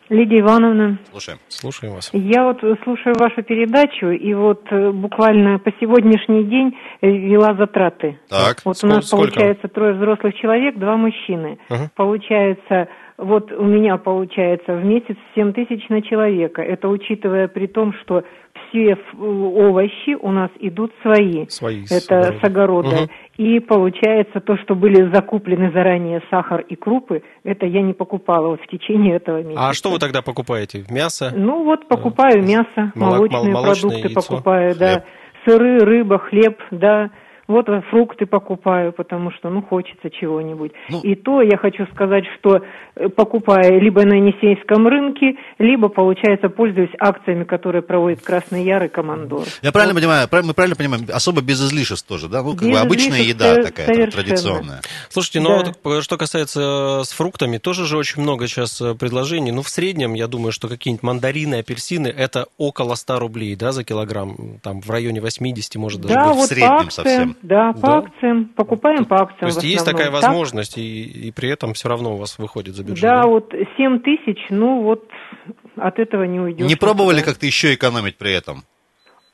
Лидия 0.10 0.41
Ивановна. 0.41 1.00
Слушаем. 1.12 1.39
Слушаем 1.48 1.94
вас. 1.96 2.10
Я 2.13 2.44
вот 2.46 2.60
слушаю 2.84 3.15
вашу 3.18 3.41
передачу, 3.41 4.08
и 4.12 4.34
вот 4.36 4.62
э, 4.70 4.91
буквально 4.91 5.58
по 5.58 5.72
сегодняшний 5.80 6.44
день 6.44 6.78
э, 7.02 7.10
вела 7.10 7.56
затраты. 7.56 8.20
Так. 8.30 8.58
Вот 8.65 8.78
Сколько- 8.78 8.94
у 8.94 8.96
нас 8.98 9.08
сколько? 9.08 9.32
получается 9.34 9.68
трое 9.68 9.94
взрослых 9.94 10.36
человек, 10.36 10.78
два 10.78 10.96
мужчины. 10.96 11.58
Ага. 11.70 11.89
Получается, 11.96 12.88
вот 13.18 13.52
у 13.52 13.63
меня 13.63 13.98
получается 13.98 14.74
в 14.76 14.86
месяц 14.86 15.15
7 15.34 15.54
тысяч 15.54 15.88
на 15.89 16.02
человека. 16.04 16.62
Это 16.62 16.88
учитывая 16.88 17.48
при 17.48 17.65
том, 17.65 17.94
что 18.04 18.24
все 18.76 19.18
овощи 19.18 20.16
у 20.16 20.32
нас 20.32 20.50
идут 20.60 20.92
свои. 21.02 21.46
Свои. 21.48 21.86
с 21.86 21.92
Это 21.92 22.20
огорода. 22.20 22.40
с 22.40 22.44
огорода. 22.44 22.96
Мгм. 22.96 23.10
И 23.38 23.60
получается, 23.60 24.40
то, 24.40 24.58
что 24.58 24.76
были 24.76 25.14
закуплены 25.14 25.72
заранее 25.72 26.22
сахар 26.30 26.62
и 26.62 26.76
крупы, 26.76 27.24
это 27.44 27.66
я 27.66 27.82
не 27.82 27.94
покупала 27.94 28.48
вот 28.50 28.62
в 28.62 28.68
течение 28.68 29.16
этого 29.18 29.42
месяца. 29.44 29.68
А 29.70 29.74
что 29.74 29.90
вы 29.92 30.00
тогда 30.00 30.22
покупаете? 30.22 30.86
Мясо? 30.90 31.32
Ну 31.36 31.64
вот 31.64 31.88
покупаю 31.88 32.44
мясо, 32.44 32.92
молочные 32.96 33.54
мол- 33.54 33.62
молочное 33.64 33.90
продукты 33.92 34.08
яйцо, 34.10 34.22
покупаю, 34.30 34.76
да, 34.78 34.92
хлеб. 34.94 35.04
сыры, 35.46 35.80
рыба, 35.80 36.20
хлеб, 36.20 36.60
да. 36.72 37.10
Вот 37.47 37.69
э, 37.69 37.81
фрукты 37.91 38.25
покупаю, 38.25 38.91
потому 38.91 39.31
что, 39.31 39.49
ну, 39.49 39.62
хочется 39.62 40.10
чего-нибудь. 40.10 40.71
Ну. 40.89 41.01
И 41.01 41.15
то 41.15 41.41
я 41.41 41.58
хочу 41.58 41.86
сказать, 41.93 42.23
что 42.39 42.62
э, 42.95 43.10
покупая 43.10 43.79
либо 43.79 44.03
на 44.03 44.15
Енисейском 44.15 44.88
рынке, 44.88 45.36
либо, 45.60 45.89
получается, 45.89 46.49
пользуюсь 46.49 46.89
акциями, 46.99 47.43
которые 47.43 47.84
проводит 47.84 48.21
Красный 48.21 48.63
Яр 48.63 48.86
и 48.86 48.88
Командор. 48.88 49.43
Я 49.62 49.71
правильно 49.71 49.93
понимаю, 49.93 50.27
мы 50.43 50.53
правильно 50.53 50.75
понимаем, 50.75 51.05
особо 51.13 51.41
без 51.41 51.62
излишеств 51.63 52.08
тоже, 52.08 52.29
да? 52.29 52.41
Ну, 52.41 52.53
как 52.53 52.63
бы 52.63 52.71
Без 52.71 52.81
обычная 52.81 53.21
излишеств 53.21 53.41
еда 53.41 53.55
со- 53.55 53.63
такая, 53.63 53.86
там, 53.86 54.12
традиционная. 54.12 54.81
Слушайте, 55.10 55.39
ну 55.39 55.63
Да. 55.63 55.73
вот 55.84 56.03
что 56.03 56.17
касается 56.17 56.99
э, 57.01 57.03
с 57.03 57.12
фруктами, 57.12 57.58
тоже 57.60 57.86
же 57.86 57.97
очень 57.97 58.23
много 58.23 58.47
сейчас 58.47 58.81
э, 58.81 58.95
предложений. 58.95 59.51
Ну, 59.51 59.62
в 59.62 59.69
среднем, 59.69 60.13
я 60.15 60.27
думаю, 60.27 60.51
что 60.51 60.67
какие-нибудь 60.67 61.03
мандарины, 61.03 61.55
апельсины, 61.55 62.08
это 62.08 62.47
около 62.58 62.95
100 62.95 63.19
рублей, 63.19 63.55
да, 63.55 63.71
за 63.71 63.84
килограмм. 63.84 64.60
Там 64.63 64.81
в 64.81 64.89
районе 64.89 65.21
80, 65.21 65.75
может, 65.75 66.01
даже 66.01 66.15
Да, 66.15 66.25
быть. 66.29 66.34
в 66.34 66.38
вот 66.38 66.47
среднем 66.49 66.69
по 66.69 66.75
акциям, 66.86 66.91
совсем. 66.91 67.35
Да, 67.41 67.74
по 67.74 67.80
Да. 67.80 67.98
акциям, 67.98 68.45
покупаем 68.56 69.06
по 69.06 69.21
акциям 69.21 69.39
То 69.39 69.48
есть 69.48 69.63
есть 69.63 69.86
такая 69.86 70.12
Так, 70.12 70.13
возможность, 70.13 70.78
и, 70.78 71.28
и 71.28 71.32
при 71.32 71.50
этом 71.50 71.74
все 71.74 71.89
равно 71.89 72.13
у 72.13 72.17
вас 72.17 72.38
выходит 72.38 72.76
за 72.76 72.84
бюджет. 72.84 73.02
Да, 73.02 73.26
вот 73.26 73.54
7 73.78 74.00
тысяч, 74.00 74.38
ну 74.50 74.82
вот 74.84 75.08
от 75.76 76.00
этого 76.00 76.24
не 76.24 76.39
уйдешь. 76.39 76.67
Не 76.67 76.76
пробовали 76.76 77.21
как-то 77.21 77.45
еще 77.45 77.74
экономить 77.74 78.17
при 78.17 78.34
этом? 78.34 78.63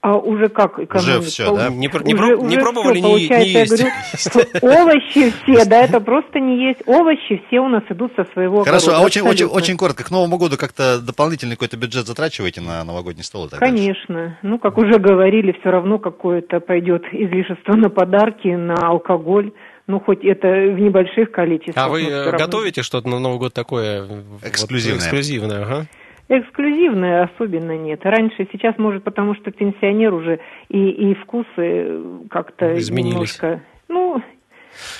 А 0.03 0.17
уже 0.17 0.49
как 0.49 0.79
экономить? 0.79 1.25
всё, 1.27 1.55
да? 1.55 1.69
Не 1.69 1.77
не 1.77 1.87
Уже- 2.15 2.35
не 2.37 2.57
уже 2.57 2.59
пробовали 2.61 2.93
всё, 2.99 3.07
не- 3.07 3.27
получается, 3.27 3.45
не 3.45 3.51
я 3.51 3.59
есть. 3.59 3.71
говорю, 3.71 3.91
что 4.17 4.39
овощи 4.81 5.33
все, 5.43 5.65
да, 5.65 5.83
это 5.83 5.99
просто 6.01 6.39
не 6.39 6.67
есть. 6.69 6.81
Овощи 6.87 7.43
все 7.47 7.59
у 7.59 7.67
нас 7.69 7.83
идут 7.87 8.11
со 8.15 8.25
своего 8.33 8.63
Хорошо, 8.63 8.87
огорода, 8.87 9.03
а 9.03 9.05
очень, 9.05 9.21
очень, 9.21 9.45
очень 9.45 9.77
коротко. 9.77 10.03
К 10.03 10.09
Новому 10.09 10.37
году 10.39 10.57
как-то 10.57 10.99
дополнительный 10.99 11.55
какой-то 11.55 11.77
бюджет 11.77 12.07
затрачиваете 12.07 12.61
на 12.61 12.83
новогодний 12.83 13.23
стол? 13.23 13.45
и 13.45 13.49
так 13.49 13.59
дальше? 13.59 13.75
Конечно. 13.75 14.39
Ну, 14.41 14.57
как 14.57 14.79
уже 14.79 14.97
говорили, 14.97 15.55
все 15.61 15.69
равно 15.69 15.99
какое-то 15.99 16.59
пойдет 16.61 17.03
излишество 17.11 17.73
на 17.75 17.89
подарки, 17.91 18.47
на 18.47 18.73
алкоголь. 18.75 19.51
Ну, 19.85 19.99
хоть 19.99 20.23
это 20.23 20.47
в 20.47 20.79
небольших 20.79 21.31
количествах. 21.31 21.85
А 21.85 21.89
вы 21.89 22.03
э, 22.05 22.31
готовите 22.37 22.81
что-то 22.81 23.07
на 23.07 23.19
Новый 23.19 23.37
год 23.39 23.53
такое? 23.53 24.01
э, 24.03 24.05
вот, 24.05 24.43
Эксклюзивное. 24.43 24.97
эксклюзивное, 24.99 25.61
ага. 25.63 25.85
Эксклюзивное 26.33 27.23
особенно 27.23 27.77
нет. 27.77 27.99
Раньше, 28.05 28.47
сейчас, 28.53 28.77
может, 28.77 29.03
потому 29.03 29.35
что 29.35 29.51
пенсионер 29.51 30.13
уже 30.13 30.39
и, 30.69 30.77
и 31.11 31.13
вкусы 31.15 31.45
э, 31.57 32.19
как-то 32.29 32.77
Изменились. 32.79 33.13
немножко, 33.15 33.61
ну, 33.89 34.23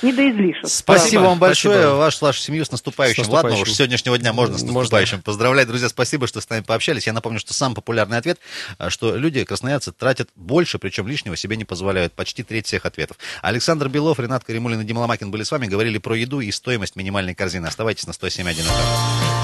не 0.02 0.12
до 0.12 0.30
излишеств. 0.30 0.76
Спасибо 0.80 1.24
Да. 1.24 1.30
вам 1.30 1.40
большое, 1.40 1.76
Спасибо. 1.78 1.96
ваш, 1.96 2.22
вашу 2.22 2.40
семью 2.42 2.66
с 2.66 2.72
наступающим. 2.74 3.24
С 3.24 3.28
Ладно, 3.30 3.52
наступающим. 3.52 3.62
уж 3.64 3.70
с 3.74 3.78
сегодняшнего 3.78 4.18
дня 4.18 4.34
можно 4.34 4.58
с 4.58 4.64
Можно. 4.64 4.80
наступающим 4.80 5.22
поздравлять. 5.22 5.68
Друзья, 5.70 5.88
спасибо, 5.88 6.28
что 6.28 6.42
с 6.42 6.50
нами 6.50 6.64
пообщались. 6.68 7.08
Я 7.08 7.14
напомню, 7.14 7.40
что 7.40 7.54
самый 7.54 7.76
популярный 7.76 8.18
ответ, 8.18 8.38
а, 8.78 8.90
что 8.90 9.16
люди, 9.16 9.46
красноярцы, 9.46 9.94
тратят 9.94 10.28
больше, 10.36 10.80
причем 10.80 11.08
лишнего 11.08 11.38
себе 11.38 11.56
не 11.56 11.64
позволяют. 11.64 12.12
Почти 12.12 12.44
треть 12.44 12.66
всех 12.66 12.86
ответов. 12.86 13.16
Александр 13.42 13.88
Белов, 13.88 14.20
Ренат 14.20 14.44
Каримулин 14.44 14.82
и 14.82 14.84
Дима 14.84 15.00
Ломакин 15.00 15.32
были 15.32 15.44
с 15.44 15.52
вами, 15.54 15.68
говорили 15.68 15.98
про 15.98 16.14
еду 16.18 16.42
и 16.42 16.52
стоимость 16.52 16.98
минимальной 16.98 17.36
корзины. 17.36 17.68
Оставайтесь 17.68 18.06
на 18.06 18.12
107.1 18.12 18.52
FM. 18.66 19.41